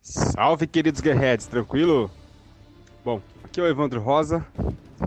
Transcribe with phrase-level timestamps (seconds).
[0.00, 2.10] Salve, queridos guerreiros, tranquilo?
[3.04, 4.46] Bom, aqui é o Evandro Rosa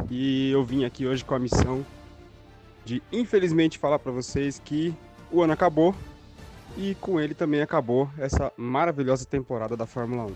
[0.10, 1.86] e eu vim aqui hoje com a missão
[2.86, 4.94] de, infelizmente, falar para vocês que
[5.32, 5.96] o ano acabou
[6.78, 10.36] e com ele também acabou essa maravilhosa temporada da Fórmula 1.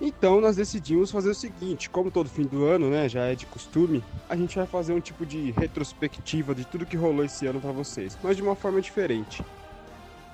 [0.00, 3.44] Então nós decidimos fazer o seguinte, como todo fim do ano, né, já é de
[3.44, 7.60] costume, a gente vai fazer um tipo de retrospectiva de tudo que rolou esse ano
[7.60, 9.44] para vocês, mas de uma forma diferente.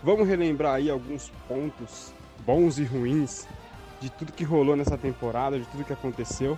[0.04, 2.14] Vamos relembrar aí alguns pontos
[2.46, 3.46] bons e ruins
[4.00, 6.56] de tudo que rolou nessa temporada, de tudo que aconteceu.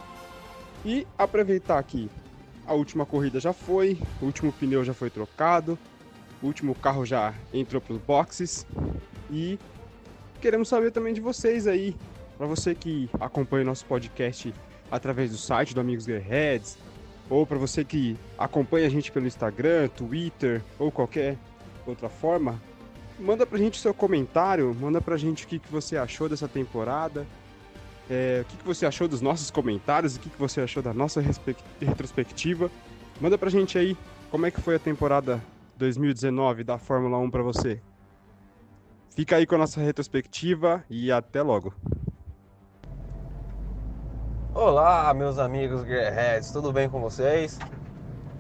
[0.85, 2.11] E aproveitar que
[2.67, 5.79] a última corrida já foi, o último pneu já foi trocado,
[6.43, 8.67] o último carro já entrou para os boxes
[9.31, 9.59] e
[10.41, 11.97] queremos saber também de vocês aí,
[12.37, 14.55] para você que acompanha nosso podcast
[14.91, 16.79] através do site do Amigos Gearheads,
[17.29, 21.37] ou para você que acompanha a gente pelo Instagram, Twitter ou qualquer
[21.87, 22.61] outra forma,
[23.19, 27.27] manda pra gente seu comentário, manda pra gente o que, que você achou dessa temporada,
[28.09, 30.95] é, o que, que você achou dos nossos comentários, o que, que você achou da
[30.95, 31.21] nossa
[31.81, 32.71] retrospectiva.
[33.21, 33.97] Manda pra gente aí
[34.31, 35.43] como é que foi a temporada
[35.77, 37.81] 2019 da Fórmula 1 para você.
[39.15, 41.75] Fica aí com a nossa retrospectiva e até logo.
[44.55, 47.59] Olá, meus amigos Gearheads, tudo bem com vocês?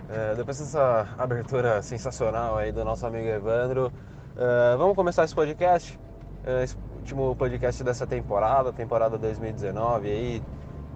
[0.08, 3.92] É, depois dessa abertura sensacional aí do nosso amigo Evandro,
[4.38, 5.98] Uh, vamos começar esse podcast,
[6.46, 10.42] uh, esse último podcast dessa temporada, temporada 2019 aí,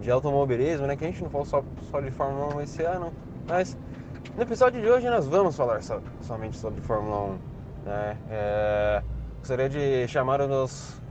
[0.01, 0.97] de automobilismo, né?
[0.97, 3.13] Que a gente não falou só, só de Fórmula 1 esse ano,
[3.49, 3.77] mas
[4.37, 7.39] no episódio de hoje nós vamos falar so, somente sobre Fórmula 1,
[7.85, 8.17] né?
[8.31, 9.03] É,
[9.41, 11.03] gostaria de chamar os meus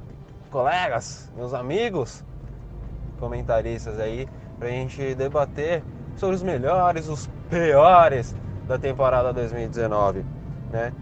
[0.50, 2.24] colegas, meus amigos,
[3.20, 4.26] comentaristas aí,
[4.58, 5.84] pra gente debater
[6.16, 8.34] sobre os melhores, os piores
[8.70, 10.24] da temporada 2019,
[10.72, 10.94] né?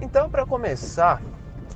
[0.00, 1.22] Então, para começar,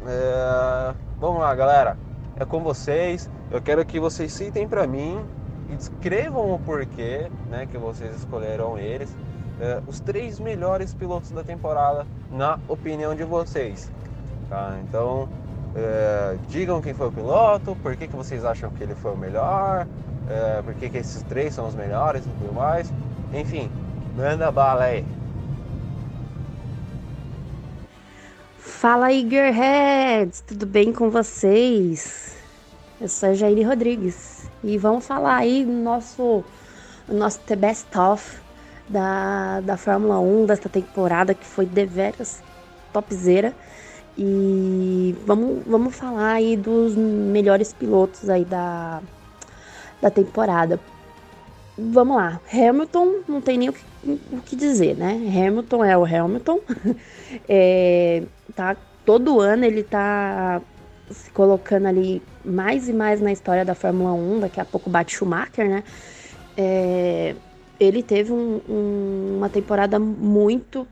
[0.07, 0.95] é...
[1.19, 1.97] vamos lá, galera.
[2.37, 3.31] É com vocês.
[3.51, 5.25] Eu quero que vocês citem para mim
[5.71, 9.15] e descrevam o porquê, né, que vocês escolheram eles.
[9.61, 13.91] É, os três melhores pilotos da temporada, na opinião de vocês.
[14.49, 14.79] Tá?
[14.83, 15.29] Então,
[15.75, 16.37] é...
[16.49, 19.87] digam quem foi o piloto, por que, que vocês acham que ele foi o melhor,
[20.29, 20.63] é...
[20.63, 22.93] por que, que esses três são os melhores e tudo mais.
[23.33, 23.71] Enfim,
[24.17, 25.05] manda bala aí.
[28.81, 30.41] Fala aí, Gearheads!
[30.41, 32.35] Tudo bem com vocês?
[32.99, 36.43] Eu sou a Jair Rodrigues e vamos falar aí do nosso,
[37.07, 38.39] nosso The Best Of
[38.89, 42.43] da, da Fórmula 1 desta temporada que foi deveras
[42.91, 43.55] topzera.
[44.17, 49.03] E vamos, vamos falar aí dos melhores pilotos aí da,
[50.01, 50.81] da temporada.
[51.77, 53.85] Vamos lá, Hamilton não tem nem o que,
[54.33, 55.21] o que dizer, né?
[55.29, 56.61] Hamilton é o Hamilton.
[57.47, 60.61] é, tá todo ano ele tá
[61.11, 65.17] se colocando ali mais e mais na história da Fórmula 1, daqui a pouco bate
[65.17, 65.85] Schumacher, né?
[66.57, 67.35] É,
[67.79, 70.87] ele teve um, um, uma temporada muito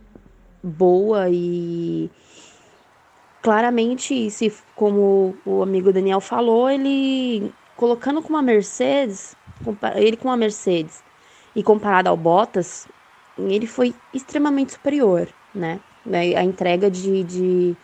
[0.63, 2.11] boa e
[3.43, 9.37] claramente, se como o amigo Daniel falou, ele colocando com uma Mercedes,
[9.95, 11.03] ele com uma Mercedes
[11.55, 12.89] e comparado ao Bottas,
[13.39, 15.81] ele foi extremamente superior, né?
[16.09, 16.35] Né?
[16.35, 17.77] A entrega de, de,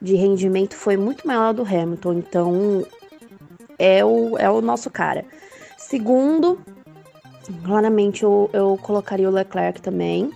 [0.00, 2.86] de rendimento foi muito maior do Hamilton, então
[3.78, 5.24] é o, é o nosso cara.
[5.78, 6.58] Segundo,
[7.64, 10.30] claramente eu, eu colocaria o Leclerc também.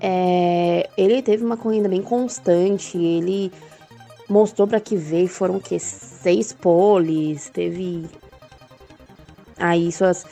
[0.00, 3.52] É, ele teve uma corrida bem constante, ele
[4.28, 8.06] mostrou para que veio, foram que seis poles, teve
[9.56, 10.26] aí suas,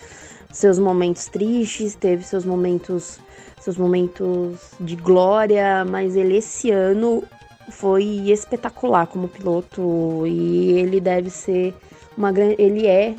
[0.51, 3.21] seus momentos tristes, teve seus momentos
[3.61, 7.23] seus momentos de glória, mas ele esse ano
[7.71, 11.75] foi espetacular como piloto e ele deve ser
[12.17, 13.15] uma grande, ele é,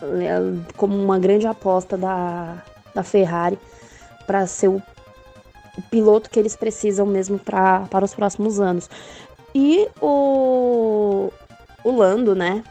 [0.00, 0.38] é
[0.76, 2.62] como uma grande aposta da,
[2.94, 3.58] da Ferrari
[4.26, 4.82] para ser o,
[5.76, 8.88] o, piloto que eles precisam mesmo pra, para os próximos anos.
[9.54, 11.30] E o,
[11.82, 12.62] o Lando, né?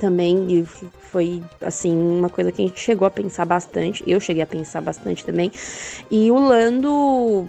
[0.00, 0.64] Também
[1.10, 4.02] foi assim uma coisa que a gente chegou a pensar bastante.
[4.06, 5.52] Eu cheguei a pensar bastante também.
[6.10, 7.48] E o Lando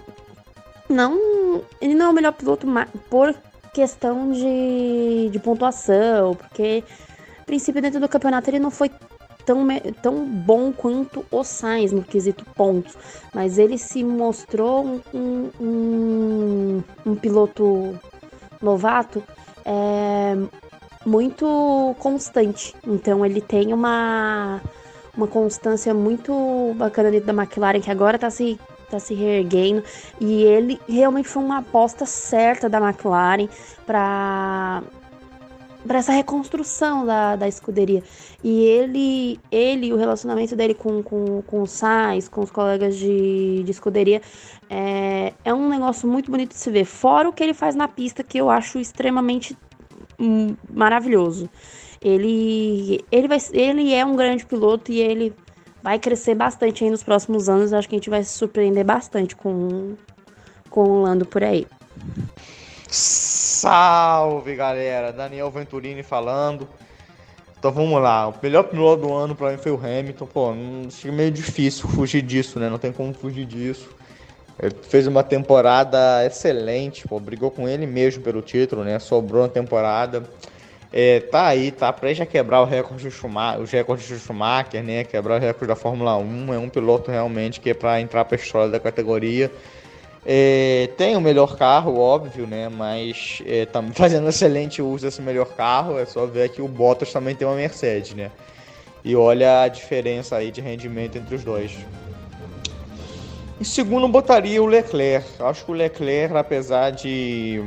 [0.88, 2.66] não, ele não é o melhor piloto
[3.08, 3.34] por
[3.72, 6.84] questão de, de pontuação, porque
[7.40, 8.90] a princípio dentro do campeonato ele não foi
[9.46, 9.66] tão,
[10.02, 12.96] tão bom quanto o Sainz no quesito pontos,
[13.34, 17.98] mas ele se mostrou um, um, um piloto
[18.60, 19.22] novato
[19.64, 20.36] é,
[21.04, 22.74] muito constante.
[22.86, 24.60] Então ele tem uma,
[25.16, 28.58] uma constância muito bacana dentro da McLaren, que agora tá se,
[28.90, 29.82] tá se reerguendo.
[30.20, 33.48] E ele realmente foi uma aposta certa da McLaren
[33.86, 34.82] para
[35.86, 38.02] para essa reconstrução da, da escuderia.
[38.42, 43.62] E ele, ele o relacionamento dele com, com, com o Sainz, com os colegas de,
[43.62, 44.22] de escuderia,
[44.70, 46.84] é, é um negócio muito bonito de se ver.
[46.84, 49.56] Fora o que ele faz na pista, que eu acho extremamente
[50.72, 51.48] maravilhoso.
[52.00, 55.32] Ele, ele, vai, ele é um grande piloto e ele
[55.82, 57.72] vai crescer bastante aí nos próximos anos.
[57.72, 59.94] Acho que a gente vai se surpreender bastante com,
[60.68, 61.66] com o Lando por aí.
[62.88, 66.68] Salve galera, Daniel Venturini falando.
[67.58, 70.26] Então vamos lá, o melhor piloto do ano para mim foi o Hamilton.
[70.26, 72.68] Pô, não, acho meio difícil fugir disso, né?
[72.68, 73.88] Não tem como fugir disso.
[74.60, 78.98] Ele fez uma temporada excelente, pô, brigou com ele mesmo pelo título, né?
[78.98, 80.22] Sobrou na temporada.
[80.92, 84.82] É, tá aí, tá prestes a quebrar o recorde de Schumacher, os recordes de Schumacher,
[84.82, 85.04] né?
[85.04, 86.52] Quebrar o recorde da Fórmula 1.
[86.52, 89.50] É um piloto realmente que é para entrar para a história da categoria.
[90.24, 92.68] É, tem o melhor carro, óbvio, né?
[92.68, 95.98] Mas é, tá fazendo excelente uso desse melhor carro.
[95.98, 98.30] É só ver que o Bottas também tem uma Mercedes, né?
[99.02, 101.72] E olha a diferença aí de rendimento entre os dois.
[103.62, 105.40] Em segundo, botaria o Leclerc.
[105.40, 107.62] Acho que o Leclerc, apesar de.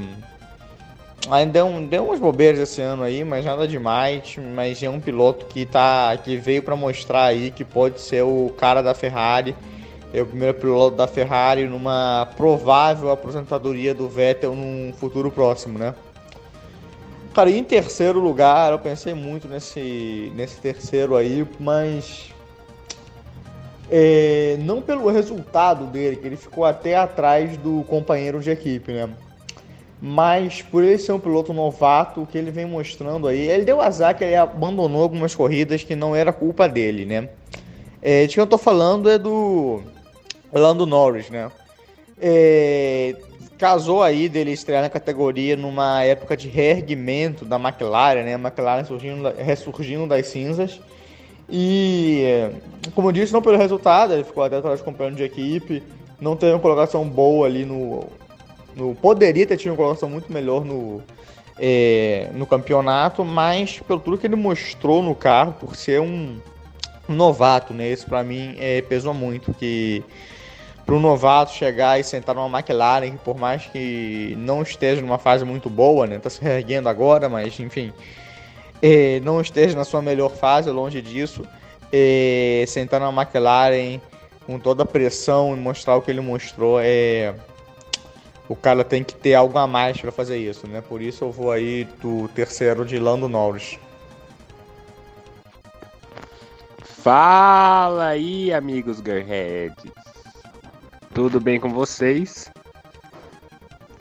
[1.31, 4.35] Ainda deu, deu umas bobeiras esse ano aí, mas nada demais.
[4.53, 8.53] Mas é um piloto que, tá, que veio para mostrar aí que pode ser o
[8.57, 9.55] cara da Ferrari
[10.13, 15.95] é o primeiro piloto da Ferrari numa provável aposentadoria do Vettel num futuro próximo, né?
[17.33, 22.34] Cara, em terceiro lugar, eu pensei muito nesse, nesse terceiro aí, mas
[23.89, 29.09] é, não pelo resultado dele, que ele ficou até atrás do companheiro de equipe, né?
[30.01, 33.81] Mas por ele ser um piloto novato, o que ele vem mostrando aí, ele deu
[33.81, 37.29] azar que ele abandonou algumas corridas que não era culpa dele, né?
[38.01, 39.81] É, de que eu tô falando é do
[40.53, 41.49] Lando Norris, né?
[42.21, 43.15] É,
[43.57, 48.35] casou aí dele estrear na categoria numa época de reerguimento da McLaren, né?
[48.35, 50.79] A McLaren surgindo, ressurgindo das cinzas.
[51.49, 52.49] E,
[52.93, 55.83] como eu disse, não pelo resultado, ele ficou até atrás companheiro de equipe,
[56.19, 58.05] não teve uma colocação boa ali no,
[58.75, 58.95] no.
[58.95, 61.03] Poderia ter tido uma colocação muito melhor no,
[61.59, 66.39] é, no campeonato, mas pelo tudo que ele mostrou no carro, por ser um,
[67.07, 67.91] um novato, né?
[67.91, 69.53] Isso para mim é, pesou muito.
[69.53, 70.03] Que
[70.85, 75.43] para um novato chegar e sentar numa McLaren, por mais que não esteja numa fase
[75.43, 77.91] muito boa, né, tá se reerguendo agora, mas enfim,
[78.87, 81.43] é, não esteja na sua melhor fase, longe disso,
[81.91, 83.99] é, sentar numa McLaren
[84.45, 87.33] com toda a pressão e mostrar o que ele mostrou, é,
[88.47, 90.81] o cara tem que ter algo a mais para fazer isso, né?
[90.81, 93.79] Por isso eu vou aí do terceiro de Lando Norris.
[96.83, 99.91] Fala aí, amigos Gearheads.
[101.11, 102.51] Tudo bem com vocês?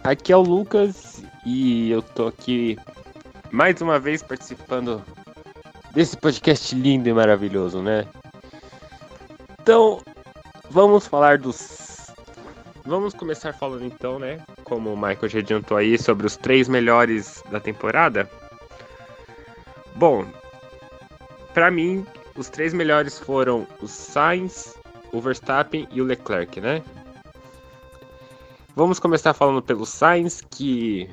[0.03, 2.77] Aqui é o Lucas e eu tô aqui
[3.55, 5.01] mais uma vez participando
[5.93, 8.05] desse podcast lindo e maravilhoso, né?
[9.63, 10.03] Então,
[10.69, 12.11] vamos falar dos.
[12.85, 14.45] Vamos começar falando então, né?
[14.65, 18.29] Como o Michael já adiantou aí, sobre os três melhores da temporada.
[19.95, 20.27] Bom,
[21.55, 22.05] para mim,
[22.35, 24.75] os três melhores foram o Sainz,
[25.13, 26.83] o Verstappen e o Leclerc, né?
[28.75, 31.09] Vamos começar falando pelo Sainz, que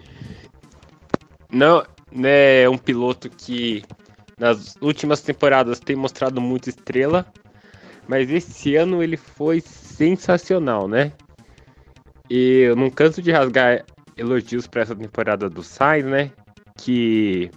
[1.52, 3.84] não né, é um piloto que
[4.38, 7.26] nas últimas temporadas tem mostrado muita estrela,
[8.08, 11.12] mas esse ano ele foi sensacional, né?
[12.30, 13.86] E eu não canso de rasgar
[14.18, 16.32] elogios para essa temporada do Sainz, né?
[16.78, 17.52] Que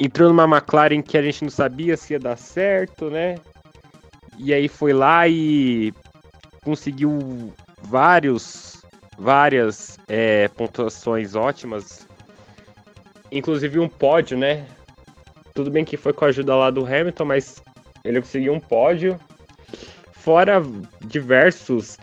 [0.00, 3.36] entrou numa McLaren que a gente não sabia se ia dar certo, né?
[4.38, 5.92] E aí foi lá e
[6.62, 8.82] conseguiu vários,
[9.18, 12.06] várias é, pontuações ótimas,
[13.30, 14.66] inclusive um pódio, né?
[15.54, 17.62] Tudo bem que foi com a ajuda lá do Hamilton, mas
[18.04, 19.18] ele conseguiu um pódio,
[20.12, 20.62] fora
[21.04, 21.96] diversos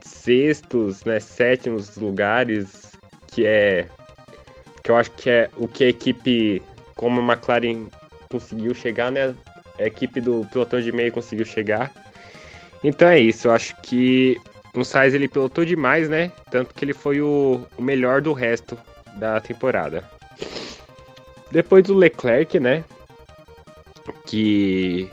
[0.00, 2.92] sextos, né, sétimos lugares,
[3.28, 3.86] que é
[4.82, 6.62] que eu acho que é o que a equipe
[6.94, 7.86] como a McLaren
[8.30, 9.34] conseguiu chegar, né?
[9.78, 11.92] A equipe do pilotão de meio conseguiu chegar.
[12.84, 14.36] Então é isso, eu acho que
[14.74, 16.30] o Sainz ele pilotou demais, né?
[16.50, 18.78] Tanto que ele foi o, o melhor do resto
[19.16, 20.04] da temporada.
[21.56, 22.84] Depois do Leclerc, né?
[24.26, 25.10] Que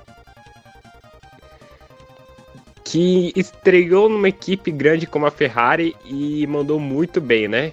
[2.83, 7.71] que estreou numa equipe grande como a Ferrari e mandou muito bem, né?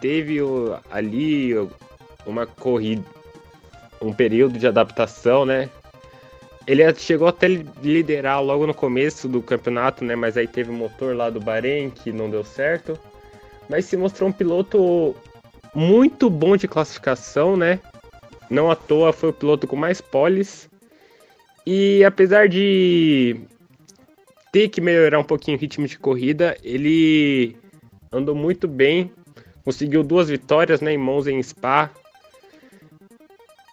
[0.00, 1.54] Teve o, ali
[2.26, 3.04] uma corrida,
[4.02, 5.70] um período de adaptação, né?
[6.66, 10.16] Ele chegou até liderar logo no começo do campeonato, né?
[10.16, 12.98] Mas aí teve o motor lá do Bahrein que não deu certo.
[13.68, 15.14] Mas se mostrou um piloto
[15.72, 17.78] muito bom de classificação, né?
[18.50, 20.68] Não à toa foi o piloto com mais poles.
[21.66, 23.36] E apesar de
[24.50, 27.56] ter que melhorar um pouquinho o ritmo de corrida, ele
[28.10, 29.12] andou muito bem,
[29.64, 31.90] conseguiu duas vitórias né, em Monza em Spa.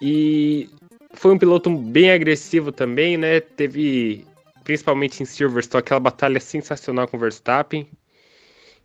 [0.01, 0.69] E
[1.13, 3.39] foi um piloto bem agressivo também, né?
[3.39, 4.25] Teve,
[4.63, 7.87] principalmente em Silverstone, aquela batalha sensacional com o Verstappen.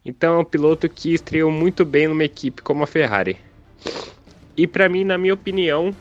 [0.05, 3.37] Então é um piloto que estreou muito bem numa equipe como a Ferrari.
[4.61, 5.97] E para mim, na minha opinião,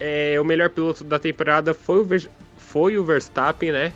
[0.00, 3.92] é, o melhor piloto da temporada foi o, Ver foi o Verstappen, né?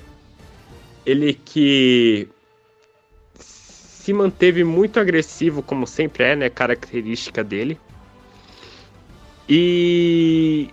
[1.04, 2.28] Ele que
[3.40, 6.48] se manteve muito agressivo, como sempre é, né?
[6.48, 7.76] Característica dele.
[9.48, 10.68] E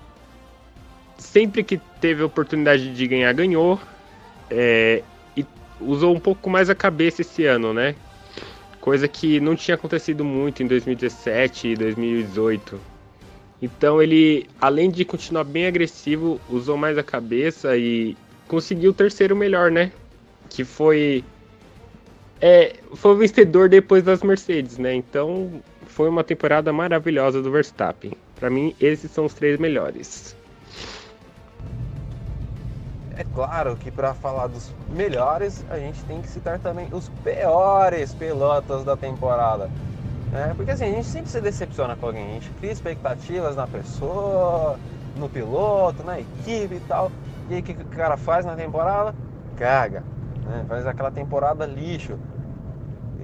[1.18, 3.80] sempre que teve oportunidade de ganhar, ganhou.
[4.52, 5.02] É,
[5.36, 5.44] e
[5.82, 7.96] usou um pouco mais a cabeça esse ano, né?
[8.80, 12.89] Coisa que não tinha acontecido muito em 2017 e 2018.
[13.62, 18.16] Então ele, além de continuar bem agressivo, usou mais a cabeça e
[18.48, 19.92] conseguiu o terceiro melhor, né?
[20.50, 21.24] Que foi
[22.42, 24.94] é, foi o vencedor depois das Mercedes, né?
[24.94, 28.14] Então foi uma temporada maravilhosa do Verstappen.
[28.40, 30.36] Para mim, esses são os três melhores.
[33.18, 38.14] É claro que para falar dos melhores, a gente tem que citar também os piores
[38.14, 39.70] pilotos da temporada.
[40.34, 43.66] É, porque assim, a gente sempre se decepciona com alguém, a gente cria expectativas na
[43.66, 44.78] pessoa,
[45.16, 47.12] no piloto, na equipe e tal.
[47.50, 49.16] E aí o que, o cara faz na temporada?
[49.58, 50.04] Caga.
[50.46, 50.66] Né?
[50.68, 52.18] Faz aquela temporada lixo.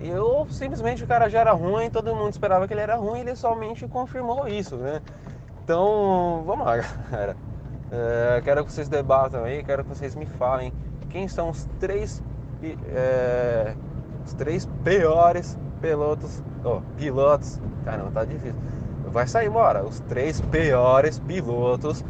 [0.01, 3.19] E ou simplesmente o cara já era ruim, todo mundo esperava que ele era ruim
[3.21, 5.01] ele somente confirmou isso, né?
[5.63, 6.77] Então, vamos lá,
[7.09, 7.35] galera.
[7.91, 10.73] É, quero que vocês debatam aí, quero que vocês me falem
[11.09, 12.21] quem são os três,
[12.89, 13.73] é,
[14.25, 18.55] os três piores pilotos, oh, pilotos, caramba, tá difícil.
[19.11, 22.03] Vai sair embora, os três piores pilotos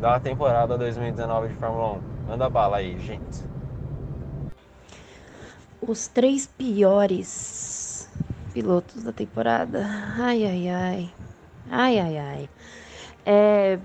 [0.00, 2.28] da temporada 2019 de Fórmula 1.
[2.28, 3.42] Manda bala aí, gente.
[5.80, 8.08] Os três piores
[8.52, 9.84] pilotos da temporada.
[10.18, 11.10] Ai, ai, ai.
[11.70, 12.50] Ai, ai, ai.
[13.24, 13.78] É,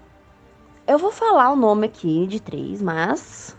[0.85, 3.55] eu vou falar o nome aqui de três, mas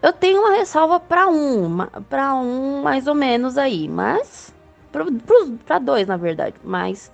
[0.00, 1.78] eu tenho uma ressalva para um,
[2.08, 4.52] para um mais ou menos aí, mas
[4.92, 7.10] para dois na verdade, mas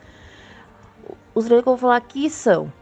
[1.35, 2.73] os três que eu vou falar aqui são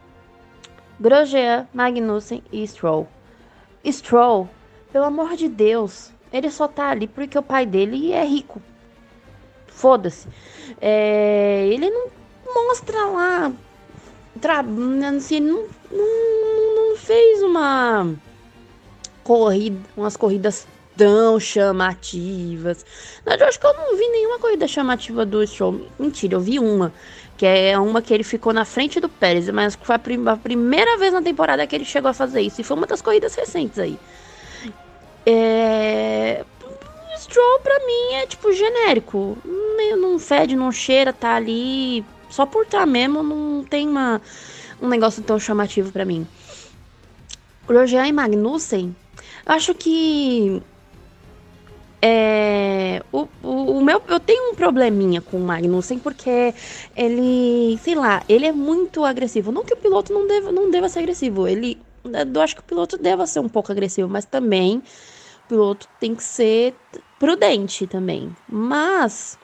[0.98, 3.06] Grosjean, Magnussen e Stroll.
[3.84, 4.48] Stroll,
[4.90, 8.60] pelo amor de Deus, ele só tá ali porque o pai dele é rico.
[9.66, 10.26] Foda-se.
[10.80, 12.08] É, ele não
[12.54, 13.52] mostra lá
[14.40, 14.64] tra...
[15.16, 18.14] assim, não, não, não fez uma
[19.22, 22.84] corrida, umas corridas tão chamativas.
[23.24, 25.86] Eu acho que eu não vi nenhuma corrida chamativa do Stroll.
[25.98, 26.92] Mentira, eu vi uma.
[27.36, 30.36] Que é uma que ele ficou na frente do Pérez, mas foi a, prim a
[30.36, 32.60] primeira vez na temporada que ele chegou a fazer isso.
[32.60, 33.98] E foi uma das corridas recentes aí.
[35.26, 36.44] É...
[37.18, 39.36] Stroll pra mim é tipo genérico.
[39.76, 44.20] Meio não fede, não cheira, tá ali só por tá mesmo, não tem uma,
[44.80, 46.26] um negócio tão chamativo para mim.
[47.66, 48.94] Grosjean e Magnussen,
[49.44, 50.62] acho que
[52.02, 56.54] é, o, o, o, meu, eu tenho um probleminha com o Magnussen porque
[56.94, 59.50] ele, sei lá, ele é muito agressivo.
[59.50, 62.64] Não que o piloto não deva, não deva ser agressivo, ele, eu acho que o
[62.64, 64.82] piloto deva ser um pouco agressivo, mas também
[65.44, 66.74] o piloto tem que ser
[67.18, 68.34] prudente também.
[68.48, 69.38] Mas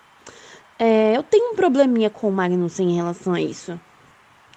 [0.79, 3.79] é, eu tenho um probleminha com o Magnussen em relação a isso.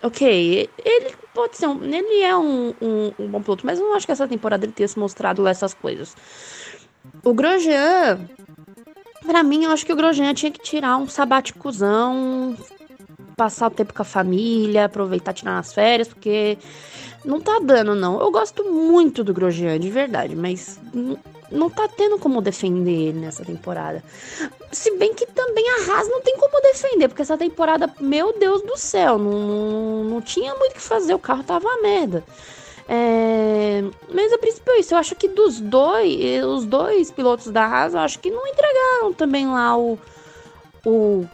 [0.03, 1.83] Ok, ele pode ser um.
[1.83, 4.73] Ele é um, um, um bom piloto, mas eu não acho que essa temporada ele
[4.73, 6.15] tenha se mostrado essas coisas.
[7.23, 8.19] O Grosjean,
[9.25, 12.55] pra mim, eu acho que o Grosjean tinha que tirar um sabáticozão,
[13.35, 16.57] passar o tempo com a família, aproveitar, tirar as férias, porque
[17.23, 18.19] não tá dando, não.
[18.19, 20.79] Eu gosto muito do Grosjean, de verdade, mas
[21.51, 24.03] não tá tendo como defender ele nessa temporada.
[24.71, 28.61] Se bem que também a Haas não tem como defender, porque essa temporada, meu Deus
[28.61, 32.23] do céu, não, não, não tinha muito o que fazer, o carro tava uma merda.
[32.87, 34.93] É, mas a princípio é isso.
[34.93, 39.13] Eu acho que dos dois, os dois pilotos da Haas, eu acho que não entregaram
[39.13, 39.97] também lá o,
[40.85, 41.27] o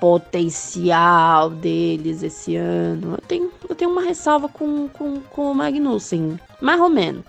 [0.00, 3.12] potencial deles esse ano.
[3.12, 7.24] Eu tenho, eu tenho uma ressalva com, com, com o Magnussen, mais ou menos.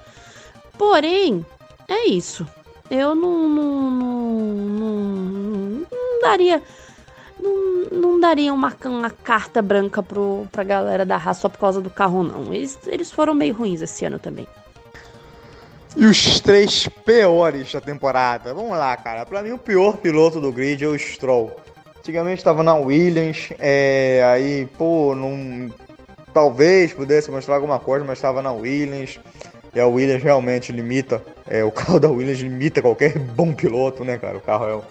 [0.78, 1.46] Porém,
[1.88, 2.48] é isso.
[2.90, 4.98] Eu não, não, não,
[5.92, 6.62] não daria.
[7.92, 11.90] Não, daria uma, uma carta branca pro, pra galera da raça só por causa do
[11.90, 12.54] carro, não.
[12.54, 14.48] Eles, eles foram meio ruins esse ano também.
[15.96, 18.54] E os três piores da temporada?
[18.54, 19.26] Vamos lá, cara.
[19.26, 21.56] Pra mim, o pior piloto do grid é o Stroll.
[22.00, 25.74] Antigamente estava na Williams, é, aí, pô, não,
[26.34, 29.20] talvez pudesse mostrar alguma coisa, mas estava na Williams.
[29.74, 34.18] E a Williams realmente limita, é, o carro da Williams limita qualquer bom piloto, né,
[34.18, 34.38] cara?
[34.38, 34.84] O carro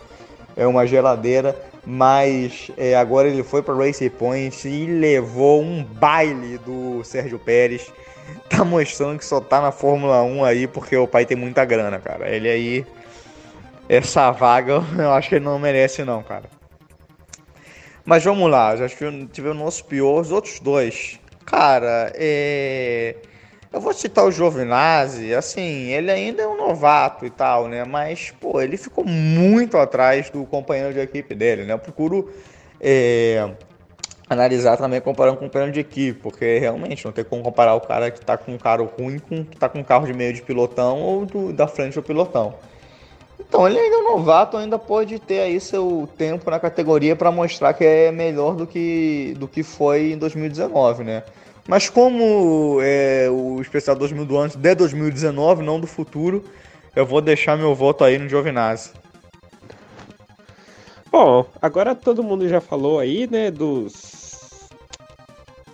[0.56, 5.82] é, é uma geladeira, mas é, agora ele foi para Race Point e levou um
[5.82, 7.92] baile do Sérgio Pérez.
[8.48, 11.98] Tá mostrando que só tá na Fórmula 1 aí porque o pai tem muita grana,
[11.98, 12.28] cara.
[12.28, 12.86] Ele aí,
[13.88, 16.44] essa vaga eu acho que ele não merece, não, cara.
[18.04, 21.18] Mas vamos lá, já tivemos nossos piores, outros dois.
[21.44, 23.16] Cara, é.
[23.72, 27.84] Eu vou citar o Giovinazzi, assim, ele ainda é um novato e tal, né?
[27.84, 31.72] Mas, pô, ele ficou muito atrás do companheiro de equipe dele, né?
[31.72, 32.30] Eu procuro
[32.78, 33.50] é,
[34.28, 37.80] analisar também comparando com o companheiro de equipe, porque realmente não tem como comparar o
[37.80, 40.34] cara que tá com um carro ruim com que tá com um carro de meio
[40.34, 42.54] de pilotão ou do, da frente do pilotão.
[43.40, 47.72] Então, ele ainda é novato, ainda pode ter aí seu tempo na categoria para mostrar
[47.72, 51.22] que é melhor do que, do que foi em 2019, né?
[51.66, 56.44] Mas como é, o especial 2000 do antes de 2019, não do futuro,
[56.94, 58.90] eu vou deixar meu voto aí no Giovinazzi.
[61.10, 64.68] Bom, agora todo mundo já falou aí, né, dos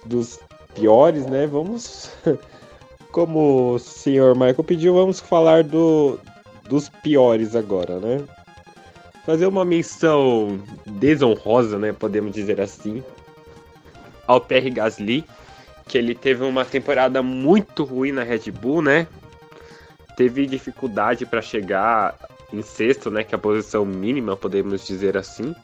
[0.05, 0.41] dos
[0.75, 1.47] piores, né?
[1.47, 2.11] Vamos
[3.13, 6.19] como o senhor Michael pediu, vamos falar do
[6.69, 8.25] dos piores agora, né?
[9.25, 13.03] Fazer uma menção desonrosa, né, podemos dizer assim,
[14.27, 15.25] ao Pierre Gasly,
[15.89, 19.07] que ele teve uma temporada muito ruim na Red Bull, né?
[20.17, 22.15] Teve dificuldade para chegar
[22.53, 23.25] em sexto, né?
[23.25, 25.55] Que é a posição mínima, podemos dizer assim.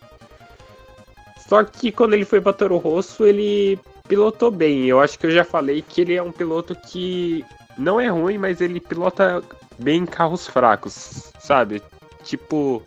[1.46, 3.78] Só que quando ele foi para Toro Rosso, ele
[4.08, 4.86] pilotou bem.
[4.86, 7.44] Eu acho que eu já falei que ele é um piloto que
[7.76, 9.42] não é ruim, mas ele pilota
[9.78, 11.82] bem em carros fracos, sabe?
[12.22, 12.82] Tipo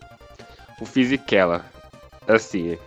[0.82, 1.65] o Fisichella.
[2.27, 2.77] Assim,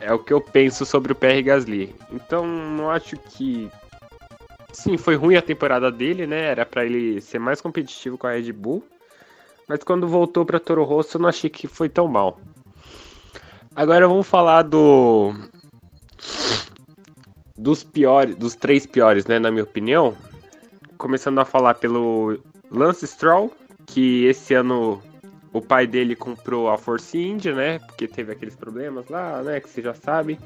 [0.00, 1.94] é o que eu penso sobre o PR Gasly.
[2.10, 3.70] Então, não acho que.
[4.72, 6.46] Sim, foi ruim a temporada dele, né?
[6.46, 8.84] Era para ele ser mais competitivo com a Red Bull.
[9.68, 12.40] Mas quando voltou para Toro Rosso, eu não achei que foi tão mal.
[13.74, 15.32] Agora vamos falar do
[17.56, 20.16] dos piores, dos três piores, né, na minha opinião.
[20.96, 22.38] Começando a falar pelo
[22.70, 23.52] Lance Stroll,
[23.86, 25.00] que esse ano
[25.52, 27.78] o pai dele comprou a Force India, né?
[27.80, 29.60] Porque teve aqueles problemas lá, né?
[29.60, 30.38] Que você já sabe.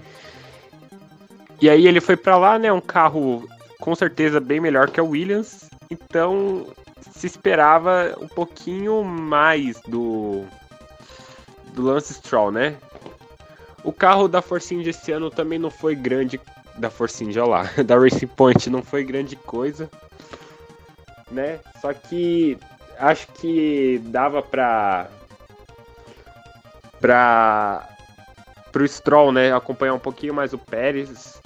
[1.61, 2.73] E aí ele foi para lá, né?
[2.73, 3.47] Um carro
[3.81, 5.69] com certeza bem melhor que a Williams.
[5.91, 6.67] Então
[7.13, 10.45] se esperava um pouquinho mais do
[11.75, 12.77] do Lance Stroll, né?
[13.83, 16.41] O carro da Force India esse ano também não foi grande
[16.79, 19.91] da Force India lá, da Racing Point não foi grande coisa,
[21.31, 21.61] né?
[21.81, 22.59] Só que
[22.99, 25.09] acho que dava pra.
[27.01, 27.89] pra.
[28.73, 29.53] pro Stroll, né?
[29.53, 31.41] Acompanhar um pouquinho mais o Pérez.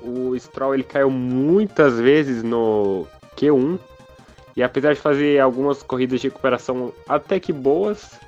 [0.00, 3.78] O Stroll ele caiu muitas vezes no Q1.
[4.56, 8.18] E apesar de fazer algumas corridas de recuperação até que boas,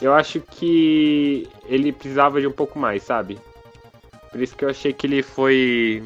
[0.00, 3.38] eu acho que ele precisava de um pouco mais, sabe?
[4.30, 6.02] Por isso que eu achei que ele foi.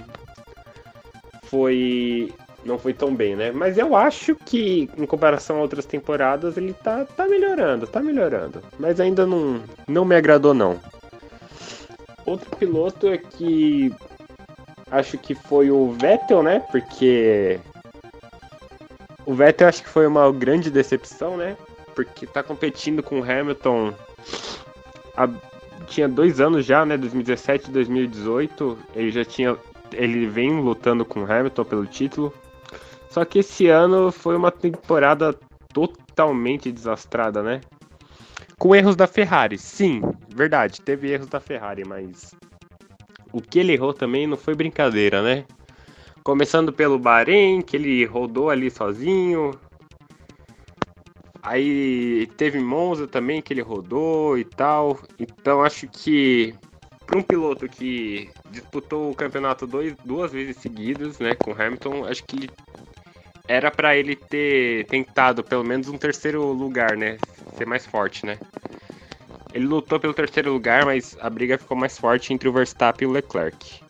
[1.45, 2.33] Foi
[2.65, 3.53] não foi tão bem, né?
[3.53, 8.63] Mas eu acho que, em comparação a outras temporadas, ele tá, tá melhorando, tá melhorando.
[8.79, 10.81] Mas ainda não, não me agradou, não.
[12.27, 13.95] Outro piloto é que
[14.91, 16.61] acho que foi o Vettel, né?
[16.71, 17.61] Porque
[19.27, 21.57] o Vettel acho que foi uma grande decepção, né?
[21.95, 23.95] Porque tá competindo com o Hamilton
[25.87, 26.97] tinha dois anos já, né?
[26.97, 28.79] 2017 e 2018.
[28.95, 29.57] Ele já tinha.
[29.93, 32.33] Ele vem lutando com o Hamilton pelo título.
[33.15, 35.33] Só que esse ano foi uma temporada
[35.73, 37.61] totalmente desastrada, né?
[38.59, 39.57] Com erros da Ferrari.
[39.57, 40.03] Sim,
[40.35, 42.35] verdade, teve erros da Ferrari, mas
[43.33, 45.45] o que ele errou também não foi brincadeira, né?
[46.25, 49.53] Começando pelo Bahrein, que ele rodou ali sozinho.
[51.41, 54.99] Aí teve Monza também que ele rodou e tal.
[55.21, 56.53] Então acho que
[57.07, 62.25] para um piloto que disputou o campeonato dois, duas vezes seguidas, né, com Hamilton, acho
[62.25, 62.51] que
[63.47, 67.19] era para ele ter tentado pelo menos um terceiro lugar, né?
[67.57, 68.39] Ser mais forte, né?
[69.53, 73.11] Ele lutou pelo terceiro lugar, mas a briga ficou mais forte entre o Verstappen e
[73.11, 73.81] o Leclerc.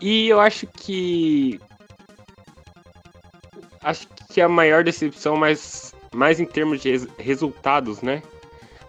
[0.00, 1.60] E eu acho que.
[3.82, 8.22] Acho que a maior decepção, mas mais em termos de resultados, né?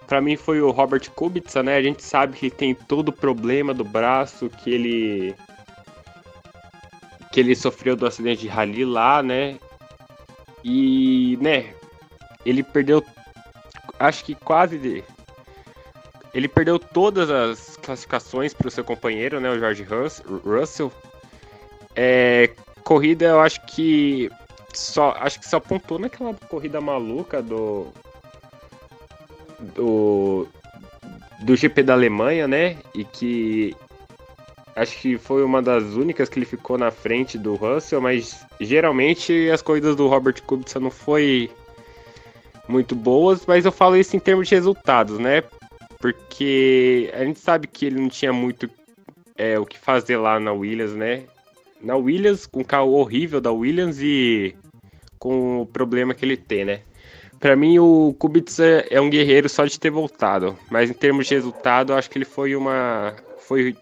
[0.07, 1.77] Para mim foi o Robert Kubica, né?
[1.77, 5.35] A gente sabe que tem todo o problema do braço, que ele
[7.31, 9.59] que ele sofreu do acidente de rally lá, né?
[10.63, 11.73] E, né,
[12.45, 13.03] ele perdeu,
[13.99, 15.03] acho que quase de,
[16.33, 19.85] ele perdeu todas as classificações para o seu companheiro, né, o George
[20.43, 20.91] Russell.
[21.95, 22.49] É,
[22.83, 24.29] corrida, eu acho que
[24.73, 27.87] só acho que só apontou naquela corrida maluca do
[29.75, 30.47] do
[31.41, 32.77] do GP da Alemanha, né?
[32.93, 33.75] E que
[34.75, 39.49] acho que foi uma das únicas que ele ficou na frente do Russell, mas geralmente
[39.49, 41.49] as corridas do Robert Kubica não foi
[42.67, 45.43] muito boas, mas eu falo isso em termos de resultados, né?
[45.99, 48.69] Porque a gente sabe que ele não tinha muito
[49.35, 51.23] é, o que fazer lá na Williams, né?
[51.81, 54.55] Na Williams, com o carro horrível da Williams e
[55.17, 56.81] com o problema que ele tem, né?
[57.39, 61.35] Para mim, o Kubica é um guerreiro só de ter voltado, mas em termos de
[61.35, 63.15] resultado, acho que ele foi uma.
[63.39, 63.75] Foi,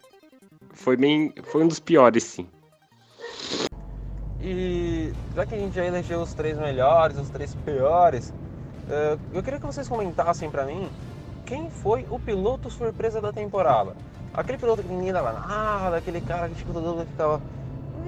[0.77, 1.33] foi bem.
[1.43, 2.47] Foi um dos piores, sim.
[4.39, 8.33] E já que a gente já elegeu os três melhores, os três piores,
[8.89, 10.87] eh, eu queria que vocês comentassem para mim
[11.45, 13.95] quem foi o piloto surpresa da temporada.
[14.33, 17.41] Aquele piloto que ninguém dava nada, aquele cara que tipo, todo mundo ficava.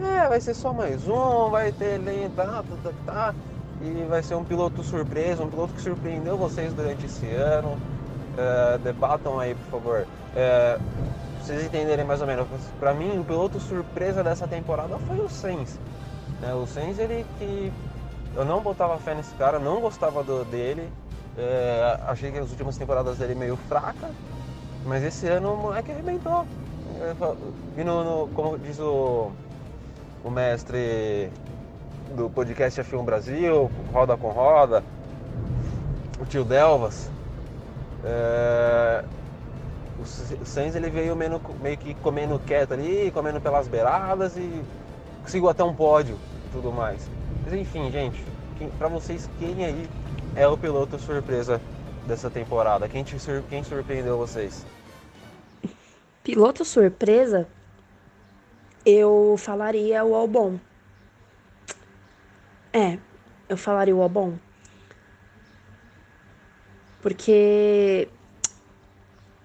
[0.02, 3.36] É, vai ser só mais um, vai ter lenta, tá, tá, tá
[3.82, 7.78] e vai ser um piloto surpresa, um piloto que surpreendeu vocês durante esse ano.
[8.38, 10.08] É, debatam aí, por favor.
[10.36, 10.78] É,
[11.50, 12.48] vocês entenderem mais ou menos.
[12.80, 15.80] Para mim, o piloto surpresa dessa temporada foi o Sainz.
[16.44, 17.74] É, o Sainz, ele que
[18.36, 20.88] eu não botava fé nesse cara, não gostava do, dele.
[21.36, 24.12] É, achei que as últimas temporadas dele meio fraca,
[24.86, 26.46] mas esse ano o moleque arrebentou.
[27.76, 29.32] E no, no, como diz o,
[30.24, 31.32] o mestre
[32.16, 34.84] do podcast F1 Brasil, Roda com Roda,
[36.22, 37.10] o tio Delvas.
[38.04, 39.04] É,
[40.00, 44.64] o Sainz ele veio meio, meio que comendo quieto ali, comendo pelas beiradas e
[45.22, 47.10] conseguiu até um pódio e tudo mais.
[47.44, 48.24] Mas enfim, gente,
[48.78, 49.90] para vocês, quem aí
[50.36, 51.62] é o piloto surpresa
[52.08, 52.88] dessa temporada?
[52.88, 53.16] Quem, te,
[53.50, 54.66] quem surpreendeu vocês?
[56.24, 57.48] Piloto surpresa,
[58.86, 60.60] eu falaria o Albon.
[62.72, 62.98] É,
[63.48, 64.34] eu falaria o Albon.
[67.02, 68.10] Porque.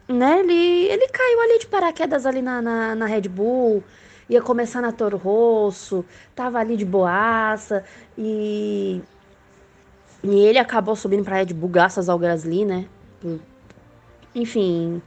[0.06, 3.82] Né, ele, ele caiu ali de paraquedas ali na, na, na Red Bull,
[4.28, 7.84] ia começar na Toro Rosso, tava ali de boaça
[8.16, 9.00] e.
[10.22, 12.86] E ele acabou subindo pra Red Bull graças ao Gasly, né?
[14.34, 15.02] Enfim,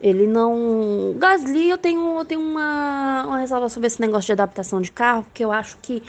[0.00, 1.14] ele não.
[1.18, 5.22] Gasly, eu tenho, eu tenho uma, uma ressalva sobre esse negócio de adaptação de carro,
[5.24, 6.02] porque eu acho que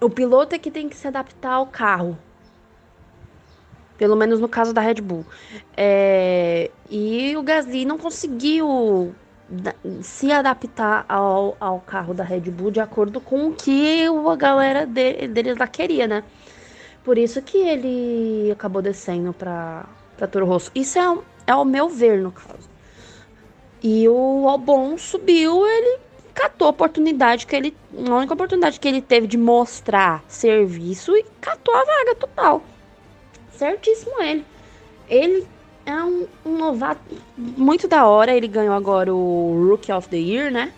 [0.00, 2.16] o piloto é que tem que se adaptar ao carro.
[3.96, 5.24] Pelo menos no caso da Red Bull.
[5.76, 9.14] É, e o Gasly não conseguiu
[10.02, 14.86] se adaptar ao, ao carro da Red Bull de acordo com o que a galera
[14.86, 16.24] de, deles lá queria, né?
[17.04, 19.86] Por isso que ele acabou descendo para
[20.30, 20.70] Toro Rosso.
[20.74, 22.68] Isso é, é o meu ver, no caso.
[23.82, 25.98] E o Albon subiu, ele
[26.32, 27.76] catou a oportunidade que ele.
[28.08, 32.62] A única oportunidade que ele teve de mostrar serviço e catou a vaga total.
[33.58, 34.44] Certíssimo ele.
[35.08, 35.46] Ele
[35.86, 37.00] é um, um novato
[37.36, 38.34] muito da hora.
[38.34, 40.72] Ele ganhou agora o Rookie of the Year, né?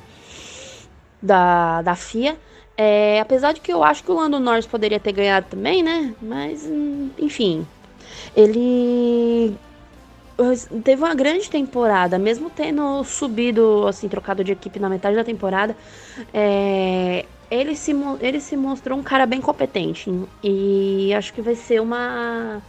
[1.23, 2.37] Da, da FIA.
[2.77, 6.15] É, apesar de que eu acho que o Lando Norris poderia ter ganhado também, né?
[6.21, 6.69] Mas,
[7.19, 7.67] enfim.
[8.37, 9.57] Ele
[10.85, 15.75] teve uma grande temporada, mesmo tendo subido, assim, trocado de equipe na metade da temporada,
[16.33, 20.11] é, ele, se, ele se mostrou um cara bem competente.
[20.43, 22.63] E acho que vai ser uma.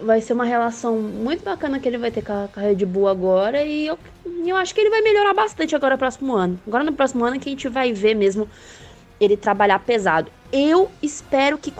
[0.00, 2.84] Vai ser uma relação muito bacana que ele vai ter com a, com a Red
[2.86, 3.62] Bull agora.
[3.64, 3.98] E eu,
[4.46, 6.60] eu acho que ele vai melhorar bastante agora no próximo ano.
[6.66, 8.48] Agora no próximo ano é que a gente vai ver mesmo
[9.20, 10.30] ele trabalhar pesado.
[10.52, 11.72] Eu espero que,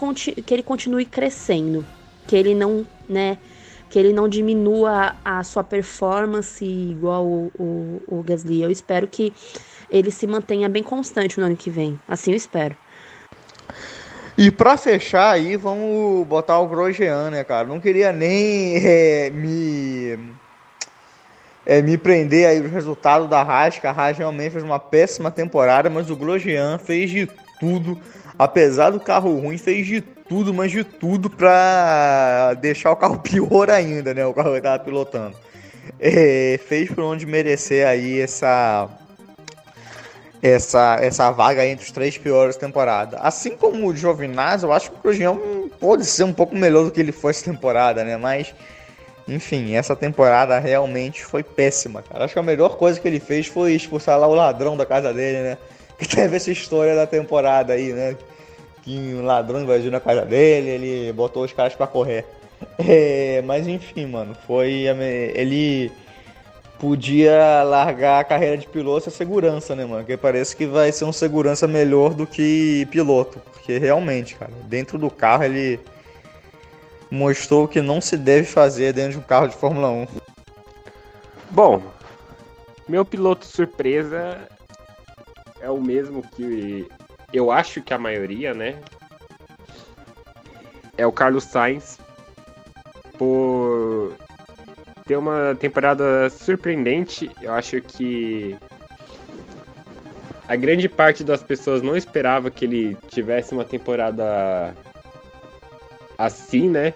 [0.42, 1.86] que ele continue crescendo.
[2.26, 3.38] Que ele não, né?
[3.88, 8.62] que ele não diminua a sua performance igual o, o, o Gasly.
[8.62, 9.32] Eu espero que
[9.90, 11.98] ele se mantenha bem constante no ano que vem.
[12.06, 12.76] Assim eu espero.
[14.36, 17.66] E para fechar aí, vamos botar o Grosjean, né, cara?
[17.66, 20.16] Não queria nem é, me
[21.66, 25.30] é, me prender aí o resultado da Haas, que a Haas realmente fez uma péssima
[25.30, 28.00] temporada, mas o Grosjean fez de tudo,
[28.38, 33.68] apesar do carro ruim, fez de tudo, mas de tudo pra deixar o carro pior
[33.70, 34.24] ainda, né?
[34.24, 35.36] O carro que tava pilotando.
[35.98, 38.88] É, fez por onde merecer aí essa
[40.42, 43.18] essa, essa vaga entre os três piores da temporada.
[43.18, 45.36] Assim como o Giovinazzi, eu acho que o Grosjean
[45.80, 48.16] pode ser um pouco melhor do que ele foi essa temporada, né?
[48.16, 48.54] Mas,
[49.26, 52.24] enfim, essa temporada realmente foi péssima, cara.
[52.24, 55.12] Acho que a melhor coisa que ele fez foi expulsar lá o ladrão da casa
[55.12, 55.58] dele, né?
[55.98, 58.16] Que teve essa história da temporada aí, né?
[58.88, 62.24] que um ladrão invadiu na casa dele, ele botou os caras para correr.
[62.78, 64.86] É, mas enfim, mano, foi.
[65.34, 65.92] Ele
[66.78, 70.00] podia largar a carreira de piloto e segurança, né, mano?
[70.00, 73.40] Porque parece que vai ser um segurança melhor do que piloto.
[73.52, 75.80] Porque realmente, cara, dentro do carro ele
[77.10, 80.06] mostrou o que não se deve fazer dentro de um carro de Fórmula 1.
[81.50, 81.82] Bom,
[82.88, 84.38] meu piloto surpresa
[85.60, 86.86] é o mesmo que
[87.32, 88.80] eu acho que a maioria, né?
[90.96, 91.98] É o Carlos Sainz
[93.16, 94.14] por
[95.08, 97.30] ter uma temporada surpreendente.
[97.40, 98.54] Eu acho que
[100.46, 104.76] a grande parte das pessoas não esperava que ele tivesse uma temporada
[106.18, 106.92] assim, né?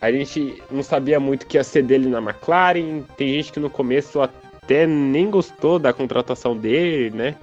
[0.00, 3.02] A gente não sabia muito o que ia ser dele na McLaren.
[3.16, 7.36] Tem gente que no começo até nem gostou da contratação dele, né?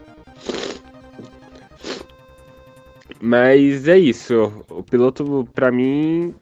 [3.21, 4.65] Mas é isso.
[4.69, 6.35] O piloto, para mim,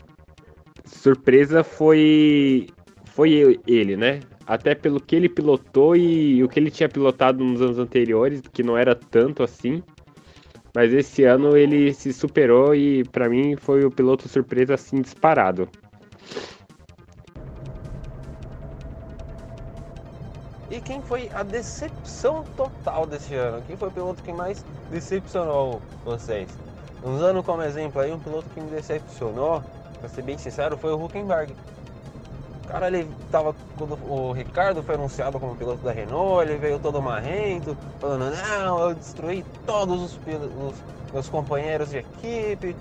[0.85, 2.67] surpresa foi
[3.15, 4.21] foi ele, né?
[4.45, 8.63] Até pelo que ele pilotou e o que ele tinha pilotado nos anos anteriores, que
[8.63, 9.83] não era tanto assim.
[10.75, 15.69] Mas esse ano ele se superou e para mim foi o piloto surpresa assim disparado.
[20.71, 23.61] E quem foi a decepção total desse ano?
[23.67, 26.49] Quem foi o piloto que mais decepcionou vocês?
[27.03, 29.61] Usando como exemplo aí, um piloto que me decepcionou,
[29.99, 31.53] pra ser bem sincero, foi o Huckenberg.
[32.67, 33.55] Cara, ele tava.
[33.77, 38.89] Quando o Ricardo foi anunciado como piloto da Renault, ele veio todo marrento, falando, não,
[38.89, 40.75] eu destruí todos os, os
[41.11, 42.75] meus companheiros de equipe.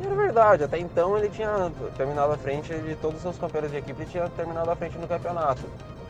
[0.00, 3.72] E era verdade, até então ele tinha terminado à frente de todos os seus companheiros
[3.72, 5.62] de equipe, ele tinha terminado à frente no campeonato.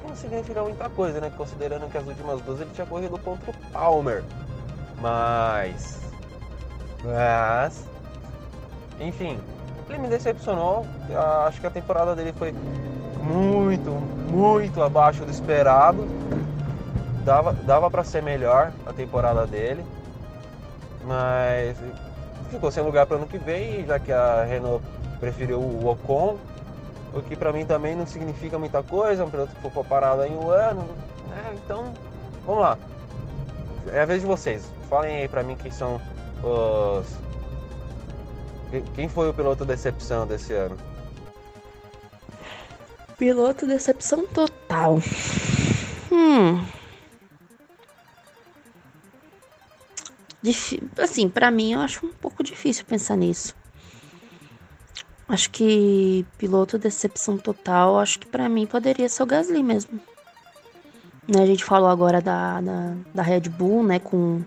[0.07, 1.33] não significa muita coisa, né?
[1.37, 4.23] Considerando que as últimas duas ele tinha corrido contra o Palmer.
[5.01, 6.01] Mas.
[7.03, 7.85] Mas.
[9.01, 9.39] Enfim,
[9.89, 10.87] ele me decepcionou.
[11.47, 12.53] Acho que a temporada dele foi
[13.29, 13.91] muito,
[14.31, 16.07] muito abaixo do esperado.
[17.25, 19.85] Dava, dava para ser melhor a temporada dele,
[21.05, 21.77] mas
[22.51, 24.83] ficou sem lugar para ano que vem, já que a Renault
[25.21, 26.38] preferiu o Ocon,
[27.12, 30.35] o que para mim também não significa muita coisa, um piloto que ficou parado em
[30.35, 30.83] um ano.
[31.29, 31.55] Né?
[31.62, 31.93] Então,
[32.47, 32.79] vamos lá.
[33.93, 34.71] É a vez de vocês.
[34.88, 36.01] Falem aí para mim quem são
[36.43, 37.07] os.
[38.95, 40.77] Quem foi o piloto decepção desse ano?
[43.19, 45.03] Piloto decepção total.
[46.13, 46.65] Hum.
[50.41, 53.57] Dif assim, para mim eu acho um pouco difícil pensar nisso.
[55.29, 60.01] Acho que piloto decepção total, acho que para mim poderia ser o Gasly mesmo.
[61.27, 64.43] Né, a gente falou agora da, da, da, Red Bull, né, com,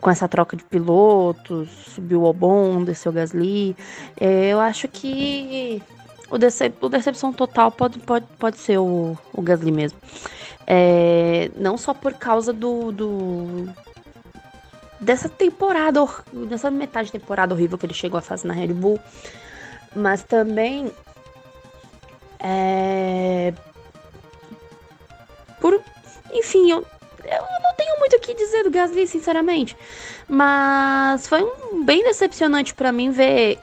[0.00, 3.74] com essa troca de pilotos, subiu o Albon, desceu o Gasly.
[4.20, 5.82] É, eu acho que
[6.30, 9.98] o, decep o decepção total pode, pode, pode ser o, o Gasly mesmo.
[10.66, 13.68] É, não só por causa do, do
[15.00, 16.00] dessa temporada,
[16.48, 18.98] dessa metade de temporada horrível que ele chegou a fazer na Red Bull,
[19.94, 20.90] mas também
[22.40, 23.52] é,
[25.60, 25.80] por,
[26.32, 26.84] enfim, eu,
[27.24, 29.76] eu não tenho muito o que dizer do Gasly, sinceramente,
[30.28, 33.58] mas foi um, bem decepcionante para mim ver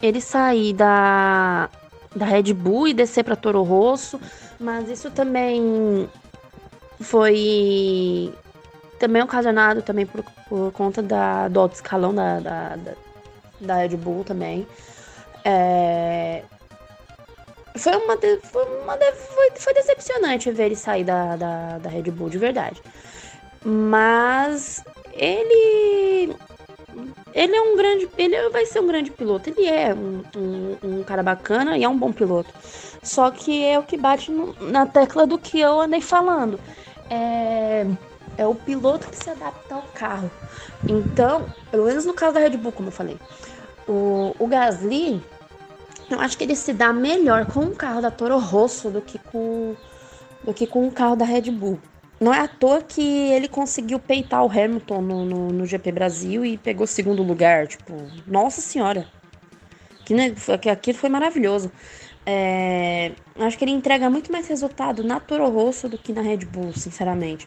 [0.00, 1.68] ele sair da
[2.14, 4.20] da Red Bull e descer para Toro Rosso,
[4.58, 6.08] mas isso também
[7.00, 8.32] foi
[8.98, 12.92] também ocasionado também por, por conta da, do alto escalão da, da, da,
[13.60, 14.66] da Red Bull também.
[15.44, 16.42] É,
[17.76, 22.30] foi uma, foi, uma foi, foi decepcionante ver ele sair da, da, da Red Bull,
[22.30, 22.80] de verdade.
[23.64, 26.34] Mas ele
[27.32, 28.08] ele é um grande.
[28.16, 29.50] Ele vai ser um grande piloto.
[29.50, 32.50] Ele é um, um, um cara bacana e é um bom piloto.
[33.02, 36.58] Só que é o que bate no, na tecla do que eu andei falando.
[37.10, 37.86] É,
[38.38, 40.30] é o piloto que se adapta ao carro.
[40.88, 43.18] Então, pelo menos no caso da Red Bull, como eu falei,
[43.88, 45.22] o, o Gasly,
[46.10, 49.18] eu acho que ele se dá melhor com o carro da Toro Rosso do que
[49.18, 49.74] com,
[50.42, 51.78] do que com o carro da Red Bull.
[52.24, 56.42] Não é à toa que ele conseguiu peitar o Hamilton no, no, no GP Brasil
[56.42, 57.66] e pegou segundo lugar.
[57.66, 57.92] Tipo,
[58.26, 59.06] nossa senhora.
[60.06, 60.34] Que, né,
[60.72, 61.70] aquilo foi maravilhoso.
[62.24, 66.46] É, acho que ele entrega muito mais resultado na Toro Rosso do que na Red
[66.46, 67.46] Bull, sinceramente.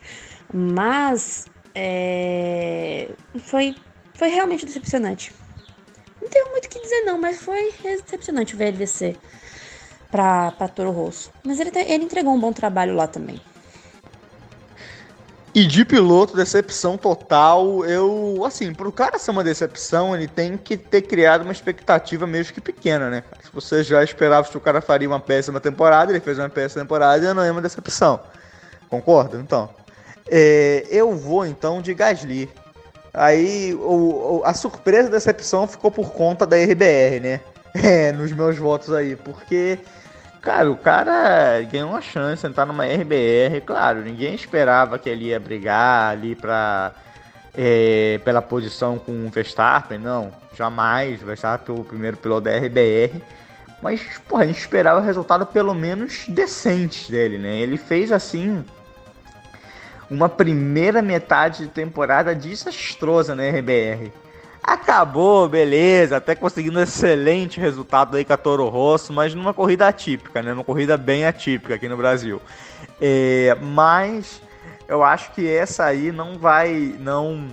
[0.53, 3.09] Mas é,
[3.39, 3.75] foi,
[4.13, 5.33] foi realmente decepcionante.
[6.21, 9.17] Não tenho muito o que dizer não, mas foi decepcionante ver ele descer
[10.11, 11.31] para Toro Rosso.
[11.43, 13.41] Mas ele, ele entregou um bom trabalho lá também.
[15.57, 17.83] E de piloto, decepção total.
[17.83, 22.53] Eu, assim, pro cara ser uma decepção, ele tem que ter criado uma expectativa mesmo
[22.53, 23.23] que pequena, né?
[23.41, 26.83] Se você já esperava que o cara faria uma péssima temporada, ele fez uma péssima
[26.83, 28.19] temporada e não é uma decepção.
[28.87, 29.39] Concorda?
[29.39, 29.67] Então.
[30.29, 32.47] É, eu vou então de Gasly.
[33.11, 37.41] Aí o, o, a surpresa da decepção ficou por conta da RBR, né?
[37.73, 39.77] É, nos meus votos aí, porque,
[40.47, 45.25] cara, o cara ganhou uma chance de entrar numa RBR, claro, ninguém esperava que ele
[45.25, 46.93] ia brigar ali pra,
[47.53, 53.21] é, pela posição com o Verstappen, não, jamais, Verstappen o primeiro piloto da RBR,
[53.83, 57.57] mas, porra, a gente esperava resultado pelo menos decente dele, né?
[57.57, 58.63] Ele fez assim
[60.10, 64.13] uma primeira metade de temporada desastrosa na RBR.
[64.67, 69.88] Acabou, beleza, até conseguindo um excelente resultado aí com a Toro Rosso, mas numa corrida
[69.88, 70.51] atípica, né?
[70.51, 72.41] Uma corrida bem atípica aqui no Brasil.
[72.99, 74.41] É, mas
[74.86, 77.47] eu acho que essa aí não vai, não,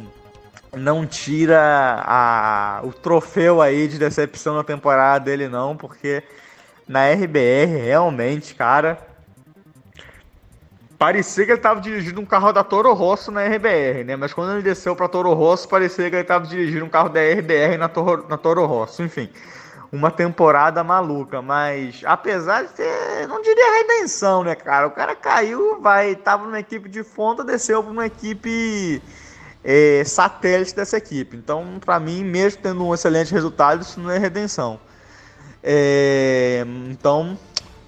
[0.76, 6.20] não tira a, o troféu aí de decepção na temporada dele não, porque
[6.88, 8.98] na RBR realmente, cara,
[11.04, 14.16] parecia que ele estava dirigindo um carro da Toro Rosso na RBR, né?
[14.16, 17.20] Mas quando ele desceu para Toro Rosso, parecia que ele estava dirigindo um carro da
[17.20, 19.02] RBR na Toro, na Toro Rosso.
[19.02, 19.28] Enfim,
[19.92, 21.42] uma temporada maluca.
[21.42, 24.86] Mas apesar de ter, não diria redenção, né, cara?
[24.86, 29.02] O cara caiu, vai, tava numa equipe de fonta, desceu para uma equipe
[29.62, 31.36] é, satélite dessa equipe.
[31.36, 34.80] Então, para mim, mesmo tendo um excelente resultado, isso não é redenção.
[35.62, 37.38] É, então,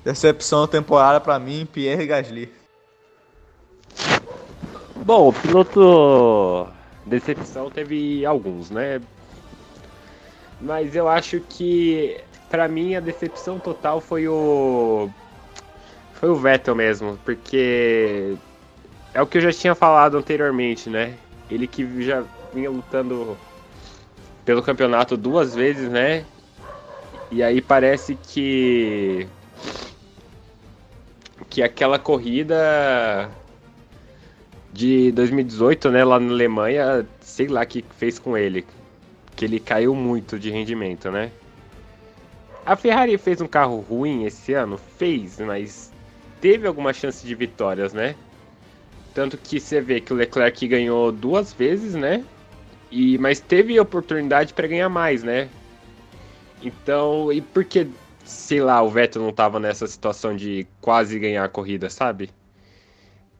[0.04, 2.65] decepção da temporada para mim, Pierre Gasly.
[5.06, 6.66] Bom, o piloto
[7.06, 9.00] decepção teve alguns, né?
[10.60, 15.08] Mas eu acho que para mim a decepção total foi o
[16.14, 18.36] foi o Vettel mesmo, porque
[19.14, 21.14] é o que eu já tinha falado anteriormente, né?
[21.48, 23.38] Ele que já vinha lutando
[24.44, 26.26] pelo campeonato duas vezes, né?
[27.30, 29.28] E aí parece que
[31.48, 33.30] que aquela corrida
[34.76, 38.66] de 2018, né, lá na Alemanha, sei lá o que fez com ele.
[39.34, 41.32] Que ele caiu muito de rendimento, né?
[42.64, 44.76] A Ferrari fez um carro ruim esse ano?
[44.76, 45.90] Fez, mas
[46.42, 48.14] teve alguma chance de vitórias, né?
[49.14, 52.22] Tanto que você vê que o Leclerc ganhou duas vezes, né?
[52.90, 55.48] E, mas teve oportunidade para ganhar mais, né?
[56.62, 57.88] Então, e por que,
[58.24, 62.30] sei lá, o Vettel não tava nessa situação de quase ganhar a corrida, sabe?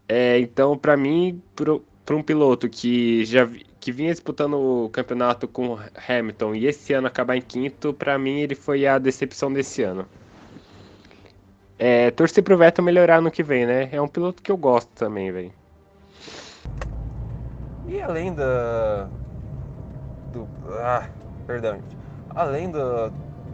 [0.08, 3.48] É, então, para mim, para um piloto que já
[3.80, 8.40] que vinha disputando o campeonato com Hamilton e esse ano acabar em quinto, para mim
[8.40, 10.04] ele foi a decepção desse ano.
[11.78, 13.88] É, torcer pro Vettel melhorar no que vem, né?
[13.92, 15.52] É um piloto que eu gosto também, velho.
[17.86, 19.08] E além da.
[20.32, 20.48] Do.
[20.80, 21.08] Ah,
[21.46, 21.96] perdão, gente.
[22.34, 23.10] Além do,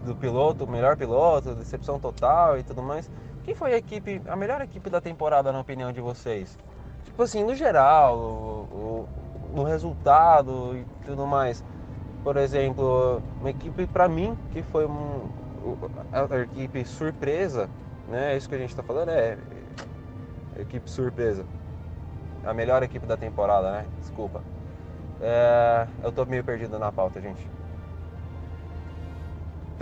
[0.07, 3.11] do piloto, melhor piloto, decepção total e tudo mais,
[3.45, 6.59] quem foi a equipe, a melhor equipe da temporada na opinião de vocês?
[7.05, 8.29] Tipo assim, no geral, o,
[8.73, 9.09] o,
[9.55, 11.65] no resultado e tudo mais.
[12.23, 15.29] Por exemplo, uma equipe para mim que foi um,
[16.13, 17.69] a equipe surpresa,
[18.09, 18.35] né?
[18.35, 19.37] É isso que a gente está falando é,
[20.57, 21.45] é equipe surpresa.
[22.45, 23.87] A melhor equipe da temporada, né?
[23.99, 24.43] Desculpa.
[25.21, 27.49] É, eu tô meio perdido na pauta, gente.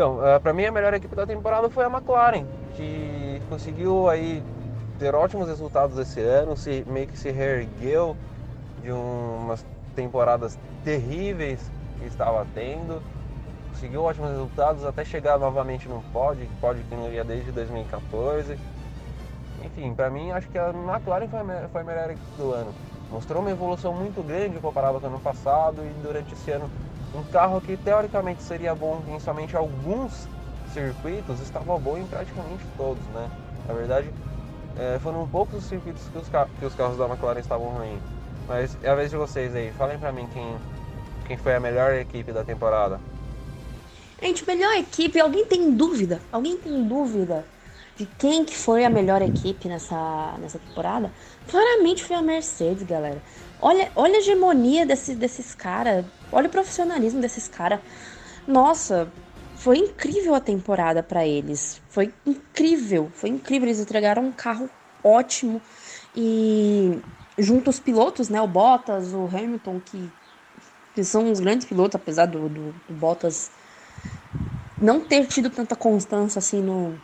[0.01, 4.43] Então, é, para mim a melhor equipe da temporada foi a McLaren, que conseguiu aí
[4.99, 8.17] ter ótimos resultados esse ano, se, meio que se reergueu
[8.83, 9.63] de umas
[9.95, 13.03] temporadas terríveis que estava tendo,
[13.69, 18.59] conseguiu ótimos resultados até chegar novamente no pódio, pódio que não ia desde 2014.
[19.67, 22.73] Enfim, para mim acho que a McLaren foi a, foi a melhor equipe do ano.
[23.11, 26.71] Mostrou uma evolução muito grande comparado com o ano passado e durante esse ano
[27.15, 30.29] um carro que teoricamente seria bom em somente alguns
[30.73, 33.29] circuitos estava bom em praticamente todos, né?
[33.67, 34.11] Na verdade,
[34.79, 38.01] é, foram poucos os circuitos que os, que os, carros da McLaren estavam ruins.
[38.47, 40.57] Mas é a vez de vocês aí, falem pra mim quem,
[41.27, 43.01] quem foi a melhor equipe da temporada.
[44.23, 46.21] Gente, melhor equipe, alguém tem dúvida?
[46.31, 47.45] Alguém tem dúvida
[47.97, 51.11] de quem que foi a melhor equipe nessa, nessa temporada?
[51.49, 53.23] Claramente foi a Mercedes, galera.
[53.61, 57.81] Olha, olha a hegemonia desse, desses caras, olha o profissionalismo desses caras.
[58.47, 59.11] Nossa,
[59.57, 61.81] foi incrível a temporada para eles.
[61.89, 63.69] Foi incrível, foi incrível.
[63.69, 64.69] Eles entregaram um carro
[65.05, 65.61] ótimo
[66.17, 66.99] e
[67.39, 70.11] junto aos pilotos, né, o Bottas, o Hamilton, que,
[70.95, 73.51] que são os grandes pilotos, apesar do, do, do Bottas
[74.81, 76.99] não ter tido tanta constância assim no,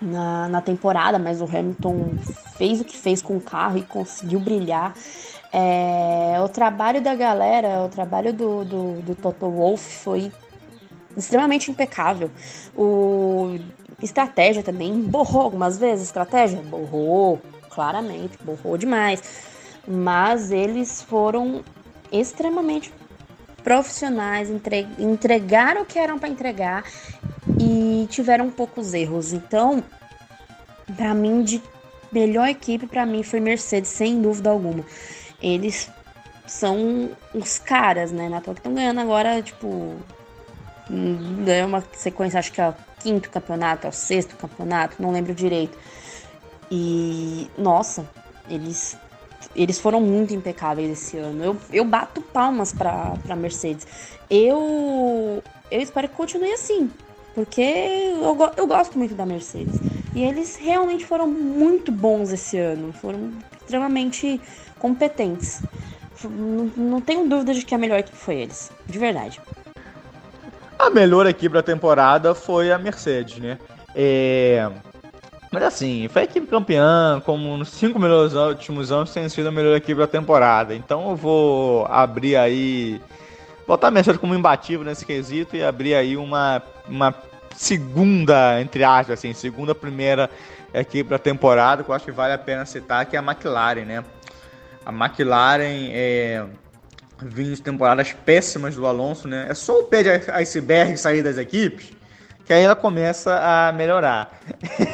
[0.00, 2.16] na, na temporada, mas o Hamilton
[2.56, 4.94] fez o que fez com o carro e conseguiu brilhar.
[5.52, 10.30] É, o trabalho da galera, o trabalho do, do, do Toto Wolff foi
[11.16, 12.30] extremamente impecável.
[12.76, 13.58] O
[14.02, 19.22] estratégia também borrou algumas vezes, estratégia borrou, claramente, borrou demais.
[19.86, 21.62] Mas eles foram
[22.12, 22.92] extremamente
[23.62, 26.84] profissionais, entre, entregaram o que eram para entregar
[27.58, 29.32] e tiveram poucos erros.
[29.32, 29.82] Então,
[30.96, 31.62] para mim, de
[32.10, 34.84] melhor equipe, para mim foi Mercedes, sem dúvida alguma.
[35.42, 35.90] Eles
[36.46, 38.28] são os caras, né?
[38.28, 39.96] Na toa que estão ganhando agora, tipo,
[41.44, 45.34] ganhou uma sequência, acho que é o quinto campeonato, é o sexto campeonato, não lembro
[45.34, 45.76] direito.
[46.70, 48.08] E, nossa,
[48.48, 48.96] eles
[49.54, 51.42] eles foram muito impecáveis esse ano.
[51.42, 53.86] Eu, eu bato palmas para Mercedes.
[54.28, 56.90] Eu, eu espero que continue assim,
[57.34, 59.80] porque eu, eu gosto muito da Mercedes.
[60.14, 64.40] E eles realmente foram muito bons esse ano, foram extremamente
[64.80, 65.62] competentes.
[66.24, 69.40] Não, não tenho dúvida de que a melhor equipe foi eles, de verdade.
[70.78, 73.58] A melhor equipe da temporada foi a Mercedes, né?
[73.94, 74.68] É...
[75.52, 79.52] Mas assim, foi a equipe campeã, como nos cinco melhores últimos anos tem sido a
[79.52, 80.74] melhor equipe da temporada.
[80.74, 83.00] Então eu vou abrir aí.
[83.66, 87.14] Botar a Mercedes como imbatível nesse quesito e abrir aí uma, uma
[87.54, 90.30] segunda, entre aspas, assim, segunda, primeira
[90.72, 93.84] equipe da temporada, que eu acho que vale a pena citar, que é a McLaren,
[93.84, 94.04] né?
[94.84, 96.44] A McLaren é,
[97.22, 99.46] de temporadas péssimas do Alonso, né?
[99.48, 102.00] É só o pé de iceberg sair das equipes
[102.50, 104.40] que aí ela começa a melhorar.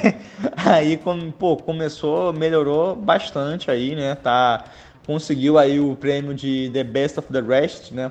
[0.63, 1.01] aí,
[1.39, 4.15] pô, começou, melhorou bastante aí, né?
[4.15, 4.63] Tá,
[5.07, 8.11] conseguiu aí o prêmio de The Best of the Rest, né?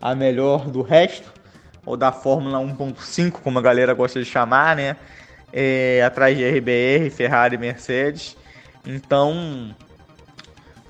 [0.00, 1.30] A melhor do resto,
[1.84, 4.96] ou da Fórmula 1.5, como a galera gosta de chamar, né?
[5.52, 8.38] É, atrás de RBR, Ferrari e Mercedes.
[8.86, 9.76] Então,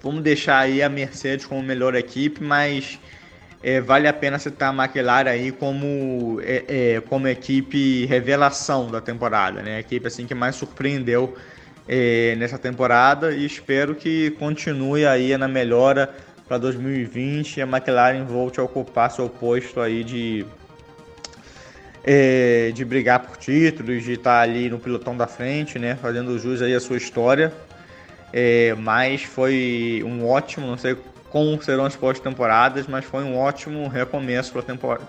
[0.02, 2.98] vamos deixar aí a Mercedes como melhor equipe, mas
[3.62, 9.00] é, vale a pena citar a McLaren aí como, é, é, como equipe revelação da
[9.00, 9.76] temporada, né?
[9.76, 11.36] A equipe assim que mais surpreendeu
[11.88, 16.14] é, nessa temporada e espero que continue aí na melhora
[16.46, 20.46] para 2020 e a McLaren volte a ocupar seu posto aí de
[22.04, 25.96] é, de brigar por títulos, de estar ali no pilotão da frente, né?
[26.00, 27.52] Fazendo jus aí a sua história.
[28.32, 30.96] É, mas foi um ótimo, não sei
[31.30, 34.54] como serão as pós-temporadas, mas foi um ótimo recomeço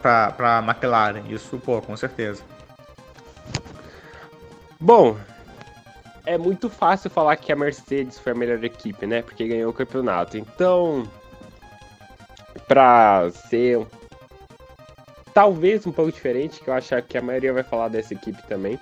[0.02, 1.24] para a McLaren.
[1.30, 2.44] Isso, pô, com certeza.
[4.80, 5.18] Bom,
[6.26, 9.22] é muito fácil falar que a Mercedes foi a melhor equipe, né?
[9.22, 10.38] Porque ganhou o campeonato.
[10.38, 11.10] Então,
[12.68, 13.86] para ser
[15.34, 18.80] talvez um pouco diferente, que eu acho que a maioria vai falar dessa equipe também.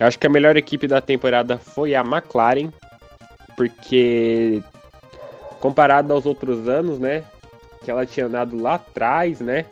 [0.00, 2.70] Eu acho que a melhor equipe da temporada foi a McLaren,
[3.56, 4.62] porque
[5.60, 7.24] comparado aos outros anos, né?
[7.84, 9.66] Que ela tinha andado lá atrás, né?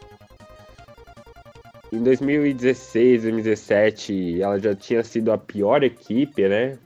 [1.92, 6.76] Em 2016, 2017, ela já tinha sido a pior equipe, né?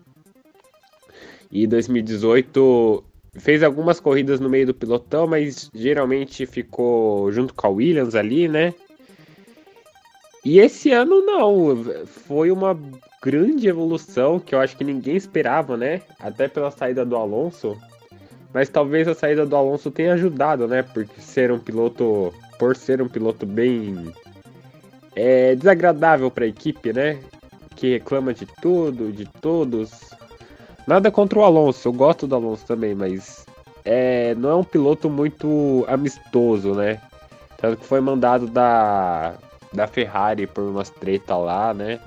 [1.51, 3.03] E 2018
[3.39, 8.47] fez algumas corridas no meio do pilotão, mas geralmente ficou junto com a Williams ali,
[8.47, 8.75] né?
[10.45, 12.79] E esse ano não, foi uma
[13.23, 16.03] grande evolução que eu acho que ninguém esperava, né?
[16.19, 17.77] Até pela saída do Alonso.
[18.53, 20.83] Mas talvez a saída do Alonso tenha ajudado, né?
[20.83, 24.13] Porque ser um piloto, por ser um piloto bem
[25.15, 27.21] é, desagradável para a equipe, né?
[27.77, 30.11] Que reclama de tudo, de todos.
[30.87, 33.47] Nada contra o Alonso, eu gosto do Alonso também, mas
[33.85, 37.01] é, não é um piloto muito amistoso, né?
[37.59, 39.35] Tanto que foi mandado da,
[39.73, 42.01] da Ferrari por umas treta lá, né?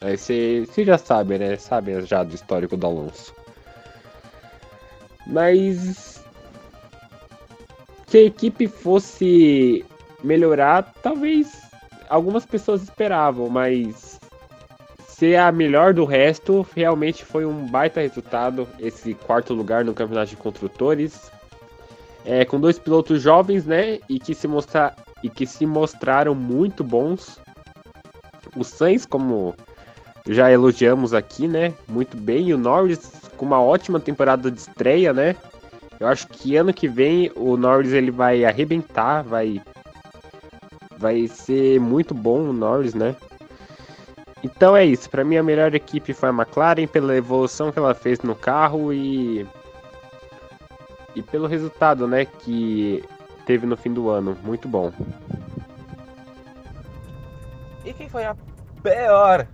[0.00, 1.56] Aí você já sabe, né?
[1.56, 3.34] Sabe já do histórico do Alonso.
[5.26, 6.22] Mas
[8.06, 9.84] se a equipe fosse
[10.22, 11.64] melhorar, talvez
[12.08, 14.20] algumas pessoas esperavam, mas
[15.08, 20.30] ser a melhor do resto realmente foi um baita resultado esse quarto lugar no campeonato
[20.30, 21.30] de construtores.
[22.26, 26.84] É, com dois pilotos jovens, né, e que se mostrar e que se mostraram muito
[26.84, 27.38] bons.
[28.56, 29.54] O Sainz, como
[30.28, 35.12] já elogiamos aqui, né, muito bem, e o Norris com uma ótima temporada de estreia,
[35.12, 35.36] né?
[36.00, 39.60] Eu acho que ano que vem o Norris ele vai arrebentar, vai
[40.96, 43.14] vai ser muito bom o Norris, né?
[44.42, 47.94] Então é isso, para mim a melhor equipe foi a McLaren pela evolução que ela
[47.94, 49.46] fez no carro e
[51.14, 53.04] e pelo resultado, né, que
[53.46, 54.92] teve no fim do ano, muito bom.
[57.84, 58.36] E quem foi a
[58.82, 59.46] pior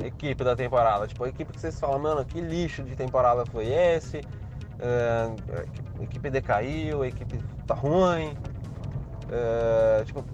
[0.00, 1.06] equipe da temporada?
[1.06, 4.18] Tipo, a equipe que vocês falam, mano, que lixo de temporada foi esse?
[4.18, 5.36] Uh,
[5.98, 8.36] a equipe decaiu, a equipe tá ruim.
[9.26, 10.24] Uh, tipo,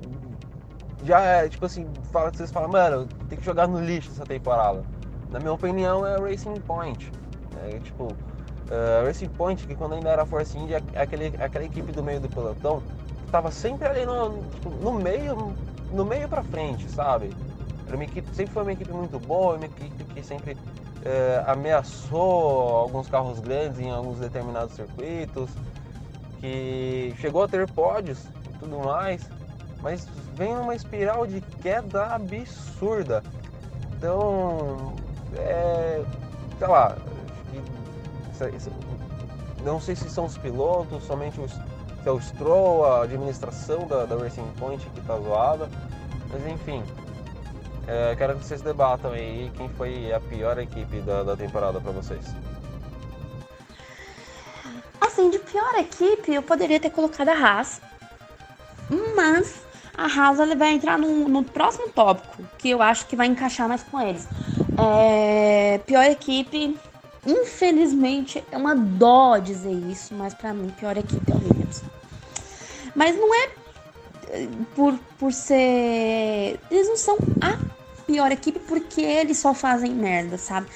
[1.05, 4.85] já é, tipo assim, fala, vocês falam, mano, tem que jogar no lixo essa temporada.
[5.31, 7.11] na minha opinião, é Racing Point.
[7.63, 8.15] É, tipo,
[8.71, 12.29] a Racing Point, que quando ainda era Force India, aquele, aquela equipe do meio do
[12.29, 12.83] pelotão,
[13.27, 15.55] estava sempre ali no, tipo, no meio,
[15.93, 17.31] no meio para frente, sabe?
[17.91, 20.57] Era uma equipe, sempre foi uma equipe muito boa, uma equipe que sempre
[21.05, 25.51] é, ameaçou alguns carros grandes em alguns determinados circuitos,
[26.39, 29.29] que chegou a ter pódios e tudo mais,
[29.83, 33.25] mas vem numa espiral de queda absurda.
[33.97, 34.95] Então,
[35.35, 36.05] é,
[36.61, 36.97] sei lá,
[39.65, 44.05] não sei se são os pilotos, somente os, se é o Stroll, a administração da,
[44.05, 45.69] da Racing Point que está zoada,
[46.31, 46.85] mas enfim,
[47.87, 51.93] é, quero que vocês debatam aí quem foi a pior equipe da, da temporada para
[51.93, 52.25] vocês.
[55.01, 57.81] Assim, de pior equipe, eu poderia ter colocado a Haas.
[59.17, 59.63] Mas
[59.97, 63.69] a Haas ela vai entrar no, no próximo tópico, que eu acho que vai encaixar
[63.69, 64.29] mais com eles.
[64.79, 66.77] É, pior equipe,
[67.27, 71.83] infelizmente, é uma dó dizer isso, mas para mim, pior equipe é o Williams.
[72.95, 73.60] Mas não é
[74.75, 76.59] por, por ser.
[76.71, 77.59] Eles não são a
[78.07, 80.67] pior equipe porque eles só fazem merda, sabe?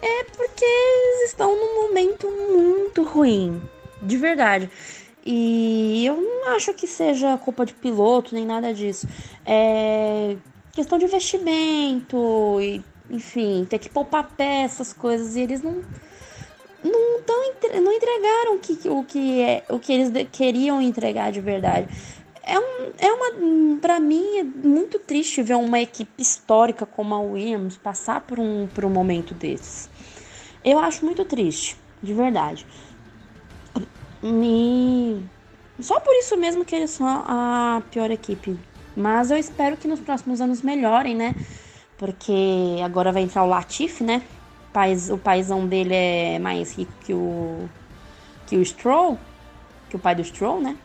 [0.00, 3.60] É porque eles estão num momento muito ruim,
[4.02, 4.70] de verdade.
[5.26, 9.08] E eu não acho que seja culpa de piloto nem nada disso.
[9.46, 10.36] É
[10.72, 15.82] questão de investimento e, enfim, ter que poupar peças, coisas, e eles não
[16.82, 21.40] não, tão, não entregaram o que, o, que é, o que eles queriam entregar de
[21.40, 21.88] verdade
[22.46, 23.78] é, um, é uma.
[23.80, 28.66] Para mim, é muito triste ver uma equipe histórica como a Williams passar por um,
[28.66, 29.88] por um momento desses.
[30.64, 32.66] Eu acho muito triste, de verdade.
[34.22, 35.22] E
[35.80, 38.58] só por isso mesmo que eles são a pior equipe.
[38.96, 41.34] Mas eu espero que nos próximos anos melhorem, né?
[41.98, 44.22] Porque agora vai entrar o Latif, né?
[45.10, 47.68] O paizão dele é mais rico que o
[48.46, 49.18] que o Stroll,
[49.88, 50.76] que o pai do Stroll, né?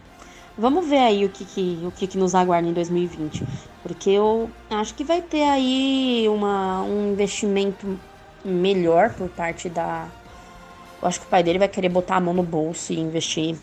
[0.59, 3.45] Vamos ver aí o que, que o que, que, nos aguarda em 2020.
[3.81, 7.97] Porque eu acho que vai ter aí uma, um investimento
[8.43, 10.05] melhor por parte da.
[11.01, 13.55] Eu acho que o pai dele vai querer botar a mão no bolso e investir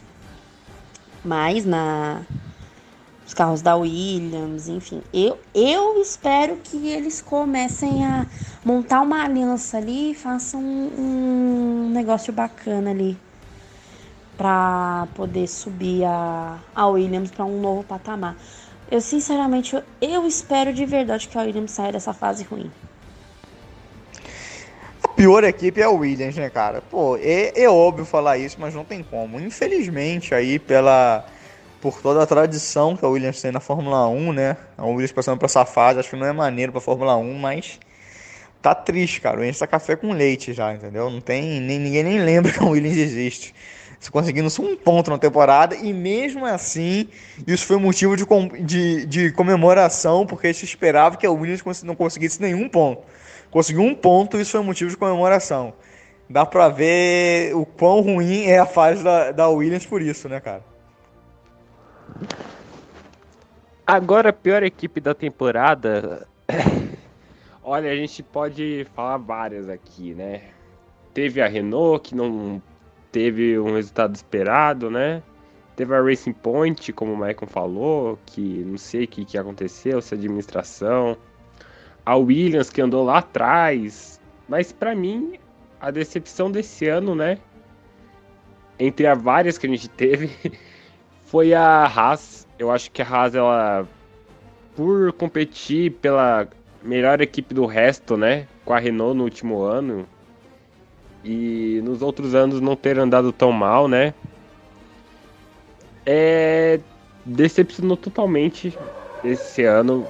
[1.22, 2.22] mais na
[3.26, 5.02] os carros da Williams, enfim.
[5.12, 8.24] Eu, eu espero que eles comecem a
[8.64, 13.18] montar uma aliança ali e façam um, um negócio bacana ali
[14.36, 18.36] para poder subir a, a Williams para um novo patamar.
[18.90, 22.70] Eu sinceramente eu, eu, espero de verdade que a Williams saia dessa fase ruim.
[25.02, 26.82] A pior equipe é a Williams, né, cara?
[26.82, 29.40] Pô, é, é óbvio falar isso, mas não tem como.
[29.40, 31.24] Infelizmente, aí pela
[31.80, 34.56] por toda a tradição que a Williams tem na Fórmula 1, né?
[34.76, 37.78] A Williams passando por essa fase, acho que não é maneiro para Fórmula 1, mas
[38.60, 39.36] tá triste, cara.
[39.36, 41.10] O Williams tá café com leite já, entendeu?
[41.10, 43.54] Não tem nem ninguém nem lembra que a Williams existe
[44.10, 47.08] conseguindo só um ponto na temporada, e mesmo assim,
[47.46, 48.24] isso foi motivo de,
[48.62, 53.02] de, de comemoração, porque se esperava que a Williams não conseguisse nenhum ponto.
[53.50, 55.72] Conseguiu um ponto, isso foi motivo de comemoração.
[56.28, 60.40] Dá pra ver o quão ruim é a fase da, da Williams por isso, né,
[60.40, 60.62] cara?
[63.86, 66.26] Agora, a pior equipe da temporada.
[67.62, 70.42] Olha, a gente pode falar várias aqui, né?
[71.14, 72.60] Teve a Renault, que não
[73.16, 75.22] teve um resultado esperado, né?
[75.74, 80.02] Teve a Racing Point, como o Michael falou, que não sei o que, que aconteceu,
[80.02, 81.16] se a administração.
[82.04, 84.20] A Williams, que andou lá atrás.
[84.46, 85.38] Mas para mim,
[85.80, 87.38] a decepção desse ano, né?
[88.78, 90.30] Entre as várias que a gente teve,
[91.24, 92.46] foi a Haas.
[92.58, 93.88] Eu acho que a Haas, ela,
[94.76, 96.46] por competir pela
[96.82, 98.46] melhor equipe do resto, né?
[98.62, 100.06] Com a Renault no último ano,
[101.24, 104.14] e nos outros anos não ter andado tão mal, né?
[106.04, 106.78] É,
[107.24, 108.76] decepcionou totalmente
[109.24, 110.06] esse ano.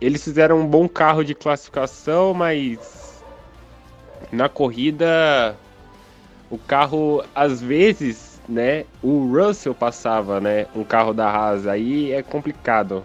[0.00, 3.24] Eles fizeram um bom carro de classificação, mas
[4.30, 5.56] na corrida
[6.50, 8.84] o carro às vezes, né?
[9.02, 10.66] O Russell passava, né?
[10.74, 13.04] Um carro da Haas aí é complicado.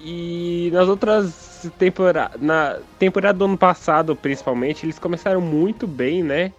[0.00, 6.52] E nas outras temporada, na temporada do ano passado, principalmente, eles começaram muito bem, né?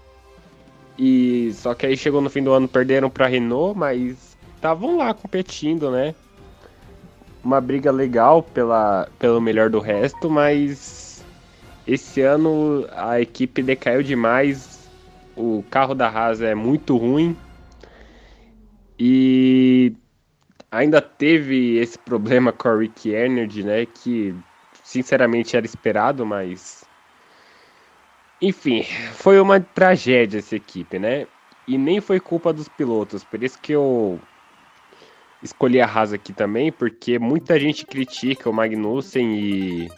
[0.97, 5.13] E só que aí chegou no fim do ano, perderam para Renault, mas estavam lá
[5.13, 6.13] competindo, né?
[7.43, 11.25] Uma briga legal pela, pelo melhor do resto, mas
[11.87, 14.87] esse ano a equipe decaiu demais.
[15.35, 17.35] O carro da Haas é muito ruim.
[18.99, 19.93] E
[20.69, 23.87] ainda teve esse problema com a Rick Energy, né?
[23.87, 24.35] Que
[24.91, 26.83] sinceramente era esperado, mas
[28.41, 28.83] enfim,
[29.13, 31.27] foi uma tragédia essa equipe, né?
[31.65, 34.19] E nem foi culpa dos pilotos, por isso que eu
[35.41, 39.89] escolhi a Haas aqui também, porque muita gente critica o Magnussen e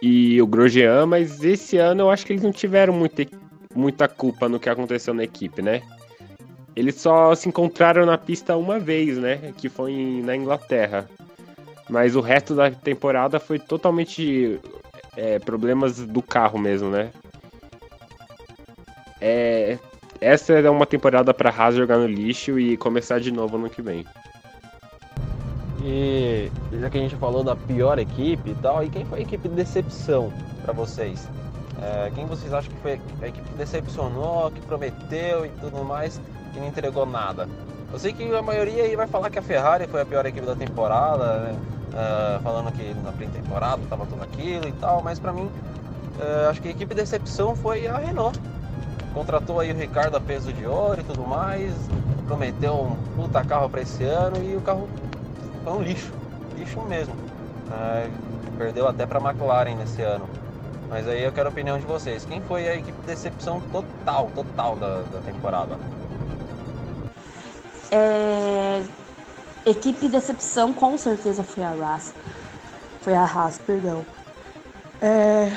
[0.00, 3.26] e o Grosjean, mas esse ano eu acho que eles não tiveram muita,
[3.74, 5.82] muita culpa no que aconteceu na equipe, né?
[6.76, 9.52] Eles só se encontraram na pista uma vez, né?
[9.56, 11.08] Que foi na Inglaterra.
[11.88, 14.58] Mas o resto da temporada foi totalmente
[15.16, 17.10] é, problemas do carro mesmo, né?
[19.20, 19.78] É,
[20.20, 23.82] essa é uma temporada para Haas jogar no lixo e começar de novo no que
[23.82, 24.04] vem.
[25.82, 29.22] E já que a gente falou da pior equipe e tal, e quem foi a
[29.22, 30.32] equipe de decepção
[30.62, 31.28] para vocês?
[31.82, 36.20] É, quem vocês acham que foi a equipe que decepcionou, que prometeu e tudo mais,
[36.52, 37.46] que não entregou nada?
[37.92, 40.46] Eu sei que a maioria aí vai falar que a Ferrari foi a pior equipe
[40.46, 41.56] da temporada, né?
[41.94, 46.60] Uh, falando que na pré-temporada tava tudo aquilo e tal, mas para mim, uh, acho
[46.60, 48.38] que a equipe de decepção foi a Renault.
[49.14, 51.72] Contratou aí o Ricardo a peso de ouro e tudo mais,
[52.26, 54.88] prometeu um puta carro para esse ano e o carro
[55.62, 56.12] foi um lixo,
[56.56, 57.14] lixo mesmo.
[57.14, 58.10] Uh,
[58.58, 60.28] perdeu até para a McLaren nesse ano.
[60.88, 62.24] Mas aí eu quero a opinião de vocês.
[62.24, 65.76] Quem foi a equipe de decepção total, total da, da temporada?
[67.90, 68.82] É,
[69.66, 72.12] Equipe decepção com certeza foi a Haas.
[73.00, 74.04] Foi a Haas, perdão.
[75.00, 75.50] É...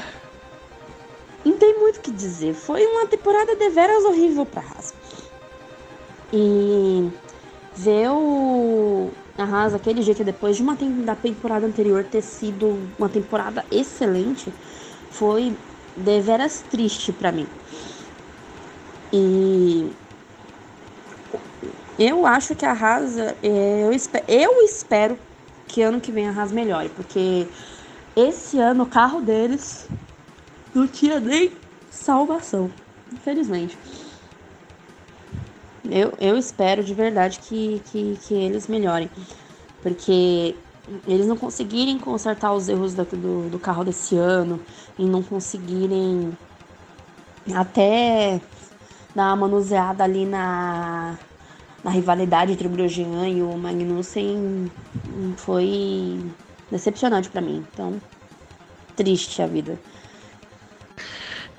[1.43, 2.53] Não tem muito o que dizer.
[2.53, 4.93] Foi uma temporada de veras horrível para a Haas.
[6.32, 7.10] E
[7.76, 13.08] ver o a Haas aquele jeito depois de uma da temporada anterior ter sido uma
[13.08, 14.51] temporada excelente
[15.12, 15.55] foi
[15.95, 17.47] deveras triste para mim.
[19.14, 19.91] E
[21.98, 25.18] eu acho que a Haas, é, eu, espero, eu espero
[25.68, 27.48] que ano que vem a Haas melhore, porque
[28.16, 29.88] esse ano o carro deles
[30.74, 31.52] não tinha nem
[31.89, 32.72] salvação,
[33.12, 33.78] infelizmente.
[35.89, 39.10] Eu, eu espero de verdade que, que, que eles melhorem,
[39.82, 40.56] porque
[41.08, 44.60] eles não conseguirem consertar os erros do, do, do carro desse ano
[44.98, 46.38] e não conseguirem
[47.54, 48.41] até
[49.16, 51.18] dar uma manuseada ali na
[51.88, 54.69] a rivalidade entre o Grosjean e o Magnussen
[55.38, 56.21] foi
[56.69, 57.65] decepcionante para mim.
[57.71, 58.01] Então,
[58.93, 59.79] triste a vida.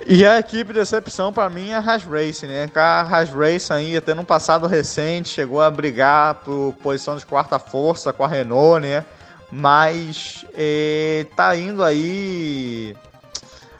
[0.06, 2.70] E a equipe de decepção para mim é a Haas Race, né?
[2.74, 7.58] A Haas Race aí, até no passado recente, chegou a brigar por posição de quarta
[7.58, 9.06] força com a Renault, né?
[9.50, 12.94] Mas é, tá indo aí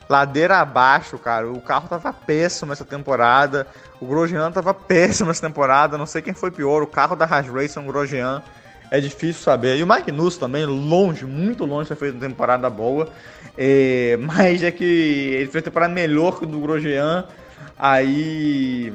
[0.09, 1.51] ladeira abaixo, cara.
[1.51, 3.67] O carro tava péssimo essa temporada.
[4.01, 5.99] O Grosjean tava péssimo essa temporada.
[5.99, 8.43] Não sei quem foi pior, o carro da Haas Racing o Grosjean.
[8.91, 9.77] É difícil saber.
[9.77, 13.09] E o Magnus também, longe, muito longe feito uma temporada boa.
[13.57, 17.25] É, mas é que ele fez uma temporada melhor que o do Grosjean.
[17.79, 18.93] Aí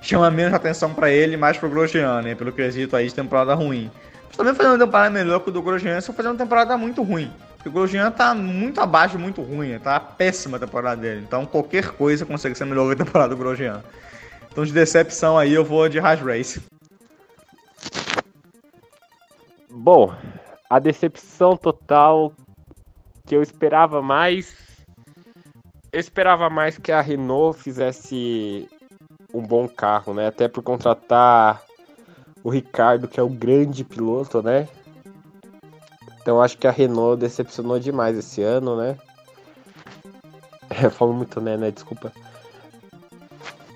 [0.00, 2.34] chama menos atenção para ele, mais pro Grosjean, né?
[2.34, 3.90] Pelo quesito aí de temporada ruim.
[4.26, 7.02] Mas também fazendo uma temporada melhor que o do Grosjean, só fazendo uma temporada muito
[7.02, 7.30] ruim.
[7.62, 11.22] Porque o Grosjean tá muito abaixo, muito ruim, tá péssima a temporada dele.
[11.24, 13.84] Então qualquer coisa consegue ser melhor que a temporada do Grosjean.
[14.50, 16.60] Então de decepção aí eu vou de Haas Race.
[19.70, 20.12] Bom,
[20.68, 22.32] a decepção total
[23.24, 24.56] que eu esperava mais.
[25.92, 28.68] Eu esperava mais que a Renault fizesse
[29.32, 30.26] um bom carro, né?
[30.26, 31.62] Até por contratar
[32.42, 34.66] o Ricardo, que é o grande piloto, né?
[36.22, 38.96] Então acho que a Renault decepcionou demais esse ano, né?
[40.80, 41.70] Eu falo muito né, né?
[41.70, 42.12] Desculpa.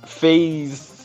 [0.06, 0.96] Fez.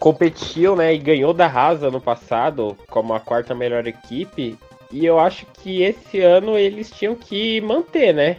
[0.00, 0.92] Competiu, né?
[0.92, 4.58] E ganhou da Haas no passado como a quarta melhor equipe.
[4.92, 8.36] E eu acho que esse ano eles tinham que manter, né?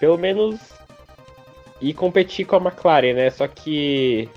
[0.00, 0.58] Pelo menos
[1.80, 3.30] e competir com a McLaren, né?
[3.30, 4.28] Só que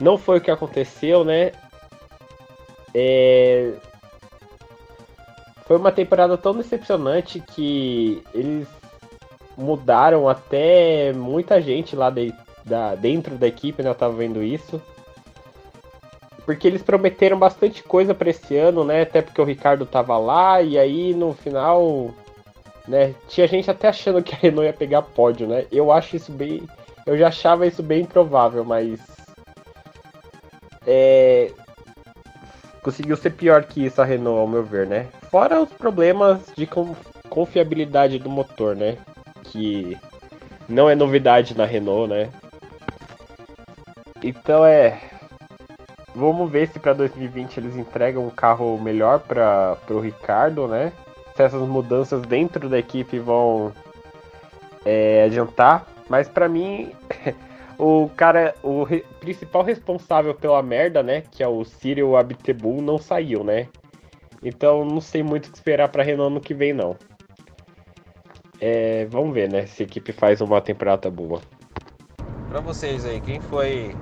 [0.00, 1.52] não foi o que aconteceu, né?
[2.94, 3.72] É,
[5.66, 8.68] foi uma temporada tão decepcionante que eles
[9.56, 12.32] mudaram até muita gente lá de,
[12.64, 13.90] da, dentro da equipe, né?
[13.90, 14.80] Eu tava vendo isso.
[16.44, 19.02] Porque eles prometeram bastante coisa para esse ano, né?
[19.02, 22.14] Até porque o Ricardo tava lá e aí no final,
[22.86, 23.12] né?
[23.28, 25.66] Tinha gente até achando que a Renault ia pegar pódio, né?
[25.72, 26.62] Eu acho isso bem.
[27.04, 29.00] Eu já achava isso bem improvável, mas.
[30.86, 31.50] É,
[32.86, 35.08] conseguiu ser pior que isso a Renault, ao meu ver, né?
[35.28, 36.68] Fora os problemas de
[37.28, 38.96] confiabilidade do motor, né?
[39.42, 39.98] Que
[40.68, 42.30] não é novidade na Renault, né?
[44.22, 45.00] Então é.
[46.14, 50.92] Vamos ver se para 2020 eles entregam um carro melhor para o Ricardo, né?
[51.34, 53.72] Se essas mudanças dentro da equipe vão
[54.84, 55.84] é, adiantar.
[56.08, 56.92] Mas para mim,
[57.78, 61.22] o cara, o re, principal responsável pela merda, né?
[61.30, 63.68] Que é o Cyril Abitebul, não saiu, né?
[64.42, 66.96] Então não sei muito o que esperar para Renault no que vem, não.
[68.60, 69.66] É, vamos ver, né?
[69.66, 71.40] Se a equipe faz uma temporada boa.
[72.48, 73.94] Para vocês aí, quem foi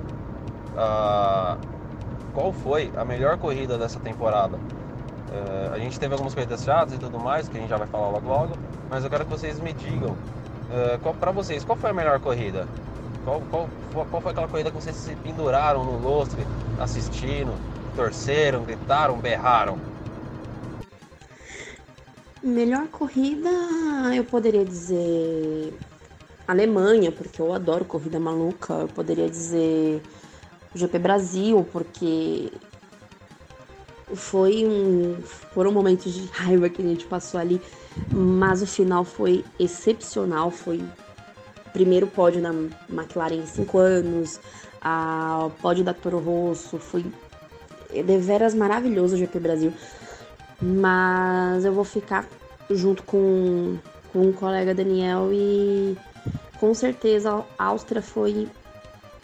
[2.33, 4.57] qual foi a melhor corrida dessa temporada?
[4.57, 7.87] Uh, a gente teve algumas corridas chatas e tudo mais, que a gente já vai
[7.87, 8.55] falar logo logo,
[8.91, 12.21] mas eu quero que vocês me digam, uh, qual, para vocês, qual foi a melhor
[12.21, 12.67] corrida?
[13.25, 13.69] Qual, qual,
[14.07, 16.43] qual foi aquela corrida que vocês se penduraram no lustre,
[16.79, 17.55] assistindo,
[17.97, 19.79] torceram, gritaram, berraram?
[22.43, 23.49] Melhor corrida,
[24.15, 25.73] eu poderia dizer
[26.47, 28.75] Alemanha, porque eu adoro corrida maluca.
[28.75, 30.03] Eu poderia dizer
[30.75, 32.53] GP Brasil, porque
[34.15, 35.23] foi um
[35.55, 37.61] foram momentos de raiva que a gente passou ali,
[38.11, 40.85] mas o final foi excepcional, foi
[41.75, 42.51] primeiro pódio da
[42.89, 44.41] McLaren em cinco anos,
[44.81, 47.05] a pódio da Toro Rosso, foi
[48.07, 49.73] deveras maravilhoso o GP Brasil.
[50.63, 52.27] Mas eu vou ficar
[52.71, 53.77] junto com,
[54.13, 55.99] com o colega Daniel e
[56.61, 58.49] com certeza a Áustria foi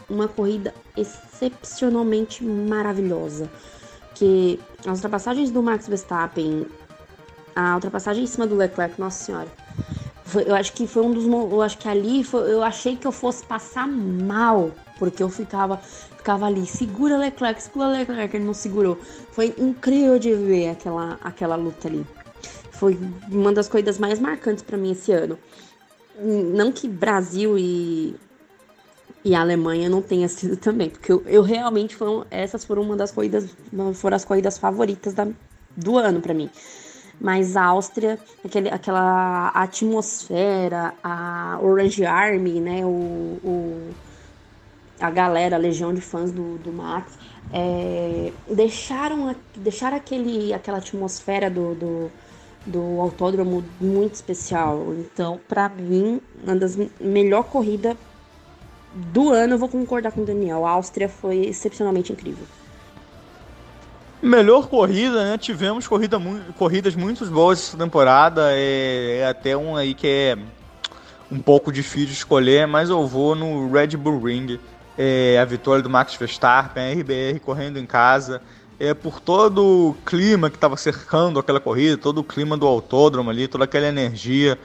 [0.08, 3.48] uma corrida excepcionalmente maravilhosa.
[4.14, 6.66] Que as ultrapassagens do Max Verstappen,
[7.54, 9.48] a ultrapassagem em cima do Leclerc, nossa senhora.
[10.46, 11.24] Eu acho que foi um dos.
[11.26, 14.70] Eu acho que ali foi, eu achei que eu fosse passar mal.
[14.98, 18.98] Porque eu ficava, ficava ali, segura Leclerc, segura Leclerc, ele não segurou.
[19.32, 22.06] Foi incrível de ver aquela, aquela luta ali.
[22.70, 22.98] Foi
[23.30, 25.38] uma das corridas mais marcantes para mim esse ano.
[26.18, 28.14] Não que Brasil e,
[29.24, 33.10] e Alemanha não tenha sido também, porque eu, eu realmente foram, essas foram uma das
[33.10, 33.48] corridas,
[33.94, 35.26] foram as corridas favoritas da,
[35.74, 36.50] do ano para mim
[37.20, 43.90] mas a Áustria, aquele, aquela atmosfera, a Orange Army, né, o, o,
[44.98, 47.18] a galera, a legião de fãs do, do Max,
[47.52, 52.10] é, deixaram, deixaram aquele, aquela atmosfera do, do,
[52.66, 54.94] do autódromo muito especial.
[54.98, 57.96] Então, para mim, uma das melhor corrida
[58.94, 60.64] do ano, eu vou concordar com o Daniel.
[60.64, 62.46] A Áustria foi excepcionalmente incrível.
[64.22, 65.38] Melhor corrida, né?
[65.38, 68.50] Tivemos corrida mu corridas muito boas essa temporada.
[68.52, 70.38] É, é, até um aí que é
[71.32, 74.60] um pouco difícil de escolher, mas eu vou no Red Bull Ring.
[74.98, 78.42] É, a vitória do Max Verstappen, RBR correndo em casa.
[78.78, 83.30] É, por todo o clima que estava cercando aquela corrida, todo o clima do autódromo
[83.30, 84.58] ali, toda aquela energia.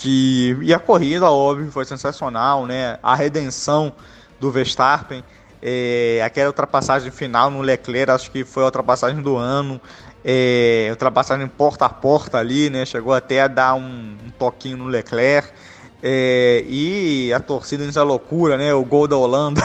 [0.00, 0.56] Que...
[0.60, 2.98] E a corrida, óbvio, foi sensacional, né?
[3.00, 3.92] A redenção
[4.40, 5.22] do Verstappen.
[5.60, 9.80] É, aquela ultrapassagem final no Leclerc, acho que foi a ultrapassagem do ano.
[10.24, 12.84] É, ultrapassagem porta a porta ali, né?
[12.84, 15.50] Chegou até a dar um, um toquinho no Leclerc.
[16.02, 18.72] É, e a torcida nessa loucura, né?
[18.72, 19.60] O gol da Holanda,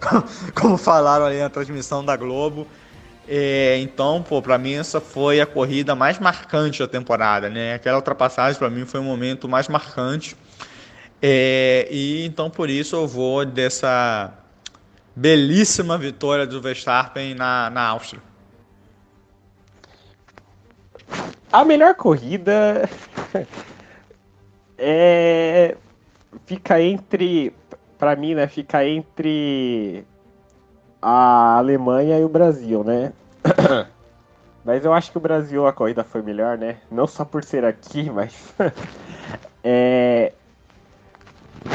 [0.54, 2.66] como falaram ali na transmissão da Globo.
[3.26, 7.74] É, então, pô, para mim essa foi a corrida mais marcante da temporada, né?
[7.74, 10.36] Aquela ultrapassagem para mim foi o momento mais marcante.
[11.22, 14.41] É, e então por isso eu vou dessa
[15.14, 18.22] belíssima vitória do Verstappen na, na Áustria.
[21.52, 22.88] A melhor corrida
[24.78, 25.76] é
[26.46, 27.54] fica entre
[27.98, 30.04] para mim, né, fica entre
[31.00, 33.12] a Alemanha e o Brasil, né?
[34.64, 36.78] mas eu acho que o Brasil a corrida foi melhor, né?
[36.90, 38.34] Não só por ser aqui, mas
[39.62, 40.32] é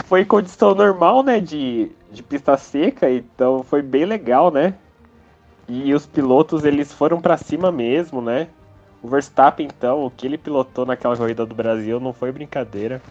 [0.06, 4.76] foi condição normal, né, de, de pista seca, então foi bem legal, né?
[5.68, 8.48] E os pilotos, eles foram para cima mesmo, né?
[9.02, 13.02] O Verstappen, então, o que ele pilotou naquela corrida do Brasil não foi brincadeira.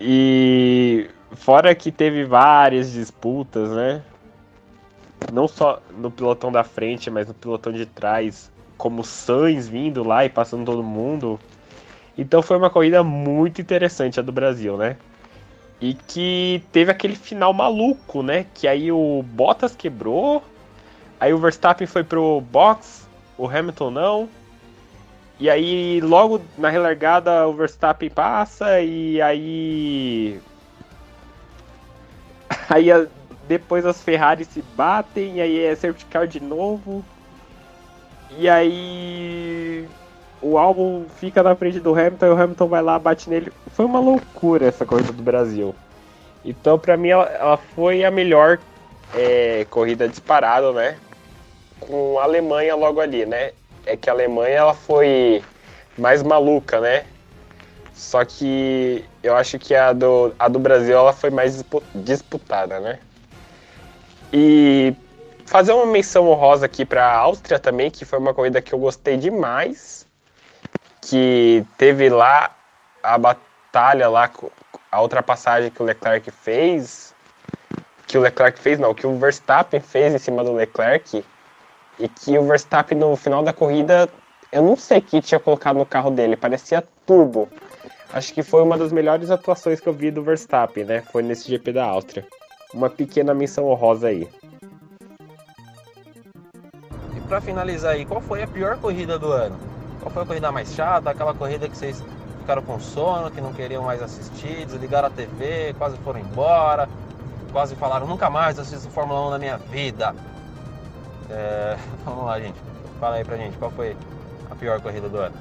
[0.00, 4.02] E fora que teve várias disputas, né?
[5.32, 10.24] Não só no pilotão da frente, mas no pilotão de trás, como Sainz vindo lá
[10.24, 11.38] e passando todo mundo.
[12.16, 14.96] Então foi uma corrida muito interessante a do Brasil, né?
[15.80, 18.46] E que teve aquele final maluco, né?
[18.54, 20.42] Que aí o Bottas quebrou,
[21.18, 23.08] aí o Verstappen foi pro box,
[23.38, 24.28] o Hamilton não.
[25.38, 30.38] E aí logo na relargada o Verstappen passa e aí
[32.68, 32.88] aí
[33.48, 37.02] depois as Ferrari se batem e aí é safety car de novo.
[38.38, 39.88] E aí
[40.42, 43.52] o álbum fica na frente do Hamilton e o Hamilton vai lá, bate nele.
[43.72, 45.74] Foi uma loucura essa corrida do Brasil.
[46.44, 48.58] Então, para mim, ela, ela, foi a melhor
[49.14, 50.96] é, corrida disparada, né?
[51.78, 53.52] Com a Alemanha logo ali, né?
[53.84, 55.42] É que a Alemanha ela foi
[55.98, 57.04] mais maluca, né?
[57.92, 61.62] Só que eu acho que a do, a do Brasil ela foi mais
[61.94, 62.98] disputada, né?
[64.32, 64.94] E
[65.44, 68.78] fazer uma menção honrosa aqui para a Áustria também, que foi uma corrida que eu
[68.78, 69.99] gostei demais,
[71.02, 72.50] que teve lá
[73.02, 74.30] a batalha lá,
[74.90, 77.14] a ultrapassagem que o Leclerc fez,
[78.06, 81.24] que o Leclerc fez não, que o Verstappen fez em cima do Leclerc,
[81.98, 84.08] e que o Verstappen no final da corrida,
[84.50, 87.48] eu não sei o que tinha colocado no carro dele, parecia turbo.
[88.12, 91.00] Acho que foi uma das melhores atuações que eu vi do Verstappen, né?
[91.12, 92.26] Foi nesse GP da Áustria.
[92.74, 94.28] Uma pequena menção honrosa aí.
[97.16, 99.69] E para finalizar aí, qual foi a pior corrida do ano?
[100.00, 101.10] Qual foi a corrida mais chata?
[101.10, 102.02] Aquela corrida que vocês
[102.40, 106.88] ficaram com sono, que não queriam mais assistir, desligaram a TV, quase foram embora,
[107.52, 110.14] quase falaram nunca mais assisto Fórmula 1 na minha vida.
[111.28, 111.76] É...
[112.04, 112.58] Vamos lá, gente.
[112.98, 113.96] Fala aí pra gente, qual foi
[114.50, 115.34] a pior corrida do ano?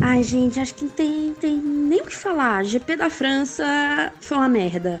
[0.00, 2.64] Ai, gente, acho que não tem, tem nem o que falar.
[2.64, 5.00] GP da França foi uma merda.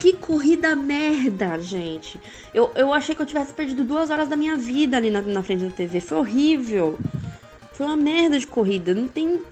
[0.00, 2.20] Que corrida merda, gente.
[2.52, 5.42] Eu, eu achei que eu tivesse perdido duas horas da minha vida ali na, na
[5.42, 6.00] frente da TV.
[6.00, 6.98] Foi horrível.
[7.76, 8.94] Foi uma merda de corrida.
[8.94, 9.42] Não tem.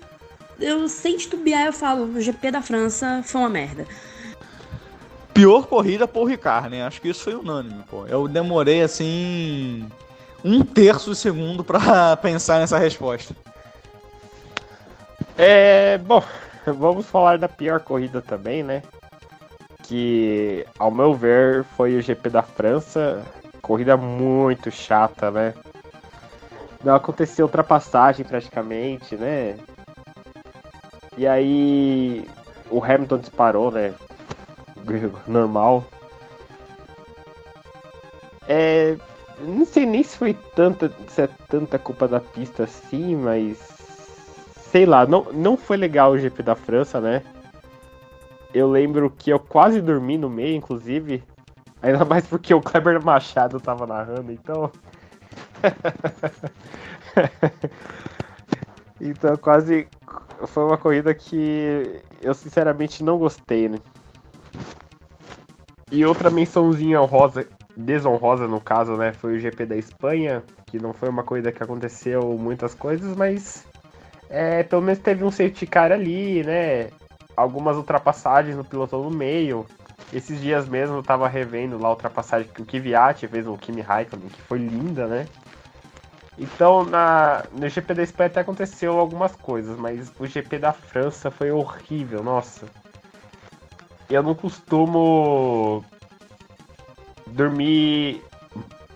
[0.58, 3.86] Eu sem titubear, eu falo, o GP da França foi uma merda.
[5.34, 6.84] Pior corrida por Ricard, né?
[6.84, 8.06] Acho que isso foi unânime, pô.
[8.06, 9.86] Eu demorei assim.
[10.42, 13.36] um terço de segundo para pensar nessa resposta.
[15.36, 16.22] É, bom,
[16.64, 18.82] vamos falar da pior corrida também, né?
[19.82, 23.22] Que, ao meu ver, foi o GP da França.
[23.60, 25.52] Corrida muito chata, né?
[26.84, 29.56] Não aconteceu ultrapassagem praticamente, né?
[31.16, 32.28] E aí
[32.70, 33.94] o Hamilton disparou, né?
[35.26, 35.84] Normal.
[38.46, 38.96] É,
[39.40, 43.58] não sei nem se foi tanta, se é tanta culpa da pista assim, mas
[44.70, 47.22] sei lá, não, não foi legal o GP da França, né?
[48.52, 51.22] Eu lembro que eu quase dormi no meio, inclusive.
[51.82, 54.70] Ainda mais porque o Kleber Machado tava narrando, então.
[59.00, 59.88] então quase.
[60.46, 63.78] Foi uma corrida que eu sinceramente não gostei, né?
[65.90, 67.46] E outra mençãozinha honrosa,
[67.76, 69.12] desonrosa no caso, né?
[69.12, 73.66] Foi o GP da Espanha, que não foi uma corrida que aconteceu muitas coisas, mas
[74.28, 76.88] é, pelo menos teve um safety car ali, né?
[77.36, 79.66] Algumas ultrapassagens no pilotão no meio.
[80.12, 83.80] Esses dias mesmo eu tava revendo lá a ultrapassagem que o Kvyat fez no Kimi
[83.80, 85.26] Raikkonen, que foi linda, né?
[86.38, 91.30] Então, na, no GP da Espanha até aconteceu algumas coisas, mas o GP da França
[91.30, 92.66] foi horrível, nossa.
[94.10, 95.84] Eu não costumo
[97.28, 98.22] dormir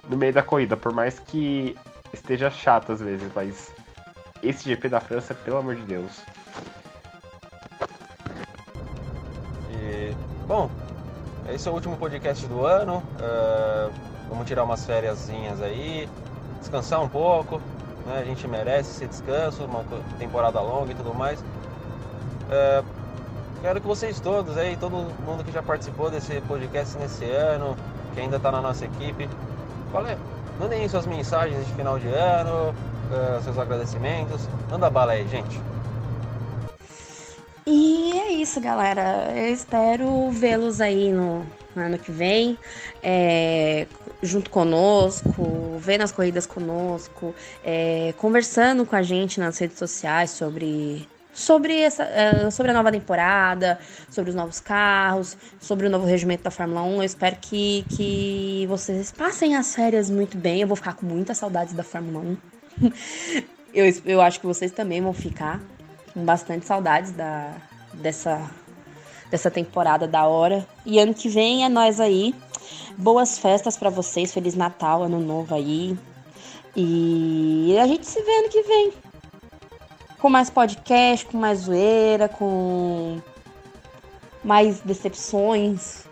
[0.08, 1.76] no meio da corrida, por mais que
[2.12, 3.72] esteja chato às vezes, mas
[4.42, 6.20] esse GP da França, pelo amor de Deus.
[9.70, 10.12] E,
[10.46, 10.68] bom,
[11.48, 13.02] esse é o último podcast do ano.
[13.16, 13.92] Uh,
[14.28, 15.30] vamos tirar umas férias
[15.62, 16.08] aí,
[16.58, 17.60] descansar um pouco.
[18.06, 18.20] Né?
[18.20, 19.84] A gente merece esse descanso, uma
[20.18, 21.40] temporada longa e tudo mais.
[21.40, 22.84] Uh,
[23.60, 24.92] quero que vocês todos aí, todo
[25.24, 27.76] mundo que já participou desse podcast nesse ano,
[28.14, 29.28] que ainda está na nossa equipe,
[29.92, 30.16] fale,
[30.58, 34.48] mandem suas mensagens de final de ano, uh, seus agradecimentos.
[34.70, 35.60] Manda bala aí, gente.
[37.66, 39.30] E é isso, galera.
[39.36, 41.44] Eu espero vê-los aí no
[41.82, 42.58] ano que vem,
[43.02, 43.86] é,
[44.22, 51.06] junto conosco, vendo as corridas conosco, é, conversando com a gente nas redes sociais sobre
[51.38, 53.78] sobre, essa, uh, sobre a nova temporada,
[54.10, 56.96] sobre os novos carros, sobre o novo regimento da Fórmula 1.
[56.96, 60.62] Eu espero que, que vocês passem as férias muito bem.
[60.62, 62.36] Eu vou ficar com muitas saudades da Fórmula
[62.82, 62.90] 1.
[63.72, 65.60] eu, eu acho que vocês também vão ficar
[66.12, 67.52] com bastante saudades da,
[67.94, 68.50] dessa,
[69.30, 70.66] dessa temporada da hora.
[70.84, 72.34] E ano que vem é nós aí.
[72.96, 75.96] Boas festas para vocês, Feliz Natal, Ano Novo aí.
[76.74, 78.92] E a gente se vê ano que vem.
[80.18, 83.20] Com mais podcast, com mais zoeira, com
[84.42, 86.04] mais decepções.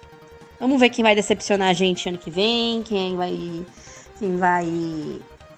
[0.58, 3.66] Vamos ver quem vai decepcionar a gente ano que vem, quem vai
[4.18, 4.66] quem vai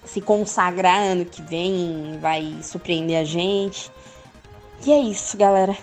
[0.03, 3.91] se consagrar ano que vem, vai surpreender a gente.
[4.85, 5.77] E é isso, galera.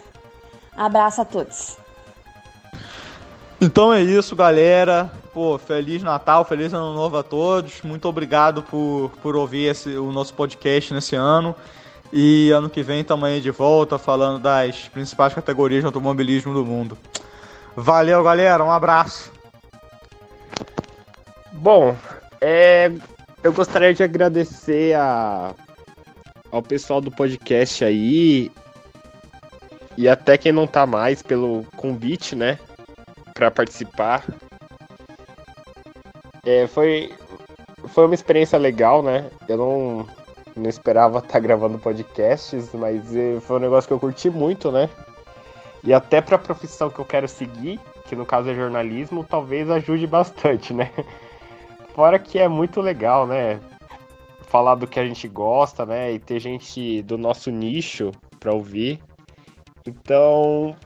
[0.76, 1.78] Abraço a todos.
[3.60, 5.10] Então é isso, galera.
[5.32, 7.82] Pô, feliz Natal, feliz ano novo a todos.
[7.82, 11.54] Muito obrigado por, por ouvir esse, o nosso podcast nesse ano.
[12.12, 16.64] E ano que vem estamos aí de volta falando das principais categorias de automobilismo do
[16.64, 16.96] mundo.
[17.74, 18.64] Valeu, galera.
[18.64, 19.32] Um abraço.
[21.52, 21.96] Bom,
[22.40, 22.92] é,
[23.42, 25.54] eu gostaria de agradecer a,
[26.52, 28.50] ao pessoal do podcast aí
[29.96, 32.58] e até quem não tá mais pelo convite, né,
[33.34, 34.24] para participar.
[36.44, 37.12] É, foi
[37.88, 39.30] foi uma experiência legal, né?
[39.48, 40.06] Eu não
[40.56, 44.72] não esperava estar tá gravando podcasts, mas é, foi um negócio que eu curti muito,
[44.72, 44.88] né?
[45.84, 49.70] E até para a profissão que eu quero seguir, que no caso é jornalismo, talvez
[49.70, 50.90] ajude bastante, né?
[51.94, 53.60] Fora que é muito legal, né?
[54.42, 56.12] Falar do que a gente gosta, né?
[56.12, 59.00] E ter gente do nosso nicho para ouvir.
[59.86, 60.76] Então,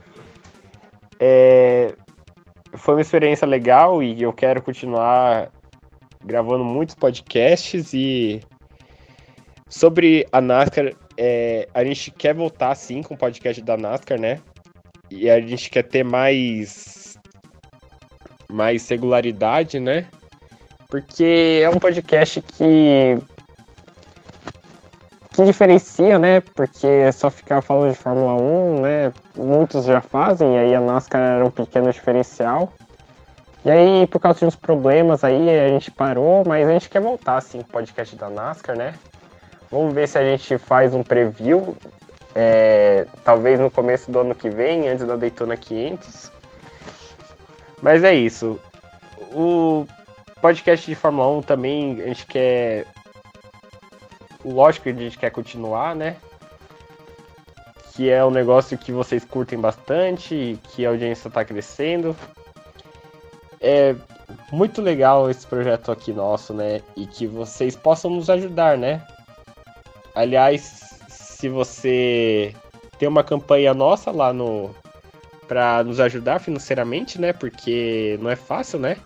[1.19, 1.95] é,
[2.73, 5.51] foi uma experiência legal e eu quero continuar
[6.23, 8.41] gravando muitos podcasts e
[9.71, 14.41] Sobre a NASCAR, é, a gente quer voltar sim com o podcast da NASCAR, né?
[15.09, 17.17] E a gente quer ter mais
[18.51, 20.07] mais regularidade, né?
[20.89, 23.17] Porque é um podcast que
[25.33, 26.41] que diferencia, né?
[26.41, 29.13] Porque é só ficar falando de Fórmula 1, né?
[29.35, 32.71] Muitos já fazem, e aí a NASCAR era um pequeno diferencial.
[33.63, 37.01] E aí, por causa de uns problemas aí, a gente parou, mas a gente quer
[37.01, 38.95] voltar, assim, o podcast da NASCAR, né?
[39.71, 41.77] Vamos ver se a gente faz um preview,
[42.35, 46.31] é, talvez no começo do ano que vem, antes da Daytona 500.
[47.81, 48.59] Mas é isso.
[49.33, 49.85] O
[50.41, 52.85] podcast de Fórmula 1 também a gente quer.
[54.43, 56.17] Lógico que a gente quer continuar, né?
[57.93, 62.15] Que é um negócio que vocês curtem bastante, que a audiência está crescendo.
[63.59, 63.95] É
[64.51, 66.81] muito legal esse projeto aqui nosso, né?
[66.95, 69.05] E que vocês possam nos ajudar, né?
[70.15, 72.55] Aliás, se você
[72.97, 74.73] tem uma campanha nossa lá no
[75.47, 77.33] para nos ajudar financeiramente, né?
[77.33, 78.97] Porque não é fácil, né?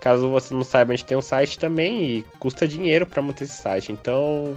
[0.00, 3.44] Caso você não saiba, a gente tem um site também e custa dinheiro para manter
[3.44, 3.92] esse site.
[3.92, 4.56] Então,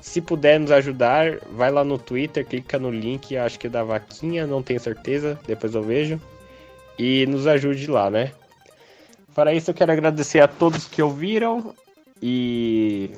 [0.00, 3.82] se puder nos ajudar, vai lá no Twitter, clica no link, acho que é da
[3.82, 6.20] vaquinha, não tenho certeza, depois eu vejo.
[6.96, 8.32] E nos ajude lá, né?
[9.34, 11.74] Para isso eu quero agradecer a todos que ouviram
[12.22, 13.10] e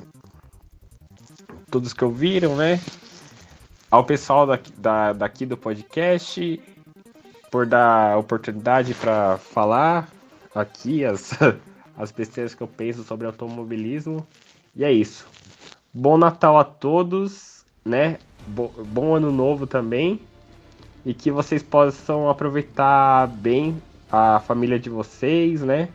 [1.69, 2.79] todos que ouviram, né?
[3.91, 6.59] Ao pessoal daqui, da, daqui do podcast
[7.51, 10.09] por dar oportunidade para falar
[10.59, 11.31] aqui as,
[11.97, 14.25] as besteiras que eu penso sobre automobilismo.
[14.75, 15.25] E é isso.
[15.93, 18.19] Bom Natal a todos, né?
[18.47, 20.19] Bo bom ano novo também.
[21.05, 23.81] E que vocês possam aproveitar bem
[24.11, 25.89] a família de vocês, né?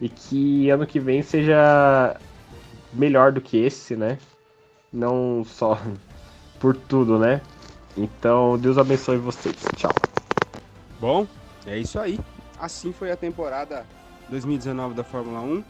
[0.00, 2.16] E que ano que vem seja
[2.92, 4.18] melhor do que esse, né?
[4.92, 5.80] não só
[6.58, 7.40] por tudo, né?
[7.96, 9.56] Então, Deus abençoe vocês.
[9.76, 9.92] Tchau.
[11.00, 11.26] Bom,
[11.66, 12.18] é isso aí.
[12.60, 13.86] Assim foi a temporada
[14.28, 15.64] 2019 da Fórmula 1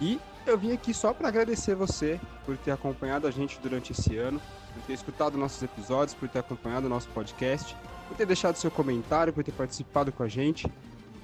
[0.00, 4.16] e eu vim aqui só para agradecer você por ter acompanhado a gente durante esse
[4.18, 4.40] ano,
[4.74, 7.74] por ter escutado nossos episódios, por ter acompanhado o nosso podcast,
[8.08, 10.70] por ter deixado seu comentário, por ter participado com a gente.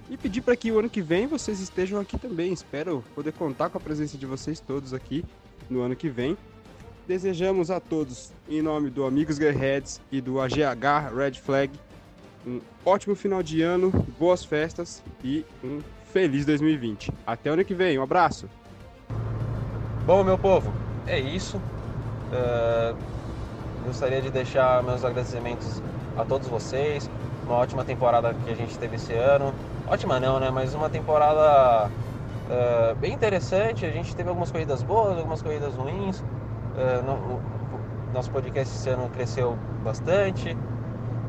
[0.09, 2.53] E pedir para que o ano que vem vocês estejam aqui também.
[2.53, 5.25] Espero poder contar com a presença de vocês todos aqui
[5.69, 6.37] no ano que vem.
[7.07, 11.73] Desejamos a todos, em nome do Amigos Gearheads e do AGH Red Flag,
[12.47, 15.81] um ótimo final de ano, boas festas e um
[16.13, 17.13] feliz 2020.
[17.27, 18.49] Até o ano que vem, um abraço!
[20.07, 20.73] Bom, meu povo,
[21.07, 21.59] é isso.
[21.59, 22.97] Uh,
[23.85, 25.83] gostaria de deixar meus agradecimentos
[26.17, 27.11] a todos vocês.
[27.45, 29.55] Uma ótima temporada que a gente teve esse ano.
[29.87, 30.51] Ótima não, né?
[30.51, 33.85] Mas uma temporada uh, bem interessante.
[33.85, 36.21] A gente teve algumas corridas boas, algumas corridas ruins.
[36.21, 37.41] Uh, no,
[38.13, 40.57] nosso podcast esse ano cresceu bastante,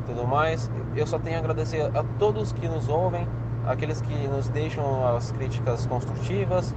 [0.05, 0.69] tudo mais.
[0.95, 3.27] Eu só tenho a agradecer a todos que nos ouvem,
[3.65, 6.75] aqueles que nos deixam as críticas construtivas,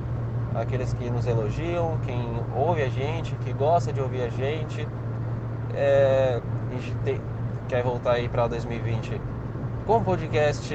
[0.54, 2.20] aqueles que nos elogiam, quem
[2.56, 4.86] ouve a gente, que gosta de ouvir a gente.
[5.74, 7.20] É, a gente tem,
[7.68, 9.20] quer voltar aí para 2020
[9.86, 10.74] com o podcast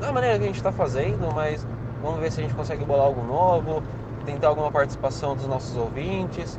[0.00, 1.66] da maneira que a gente está fazendo, mas
[2.02, 3.82] vamos ver se a gente consegue bolar algo novo,
[4.24, 6.58] tentar alguma participação dos nossos ouvintes.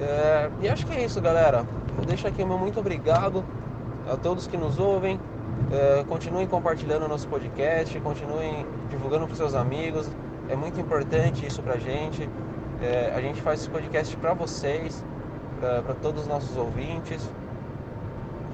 [0.00, 1.64] É, e acho que é isso, galera.
[1.96, 3.44] Eu deixo aqui o meu muito obrigado
[4.10, 5.18] a todos que nos ouvem.
[5.70, 10.10] É, continuem compartilhando o nosso podcast, continuem divulgando para seus amigos.
[10.48, 12.28] É muito importante isso para a gente.
[12.82, 15.04] É, a gente faz esse podcast para vocês,
[15.60, 17.30] para todos os nossos ouvintes.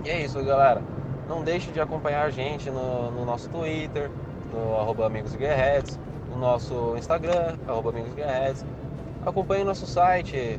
[0.05, 0.83] E é isso, galera.
[1.29, 4.11] Não deixe de acompanhar a gente no, no nosso Twitter,
[4.53, 5.37] no arroba Amigos
[6.31, 8.13] no nosso Instagram, arroba Amigos
[9.27, 10.59] Acompanhe nosso site,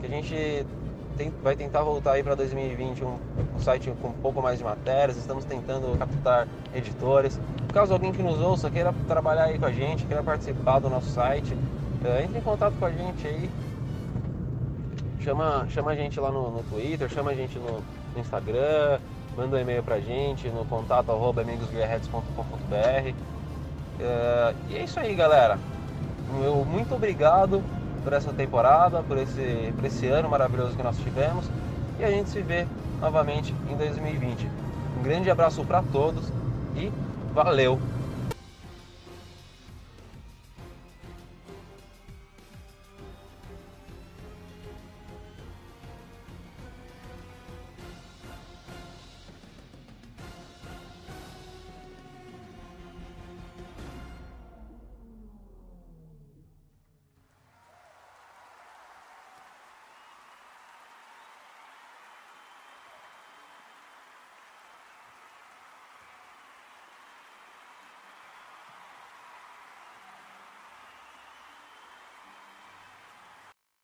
[0.00, 0.66] que a gente
[1.42, 3.18] vai tentar voltar aí para 2020 um,
[3.56, 5.16] um, site com um pouco mais de matérias.
[5.16, 7.40] Estamos tentando captar editores.
[7.72, 11.10] Caso alguém que nos ouça queira trabalhar aí com a gente, queira participar do nosso
[11.10, 13.50] site, uh, entre em contato com a gente aí.
[15.20, 17.82] Chama, chama a gente lá no, no Twitter, chama a gente no,
[18.14, 19.00] no Instagram,
[19.36, 21.42] manda um e-mail pra gente no contato arroba.
[21.42, 21.48] Uh,
[24.70, 25.58] e é isso aí, galera.
[26.44, 27.62] Eu, muito obrigado
[28.08, 31.44] por essa temporada, por esse, por esse ano maravilhoso que nós tivemos.
[32.00, 32.66] E a gente se vê
[33.02, 34.48] novamente em 2020.
[34.98, 36.24] Um grande abraço para todos
[36.74, 36.90] e
[37.34, 37.78] valeu!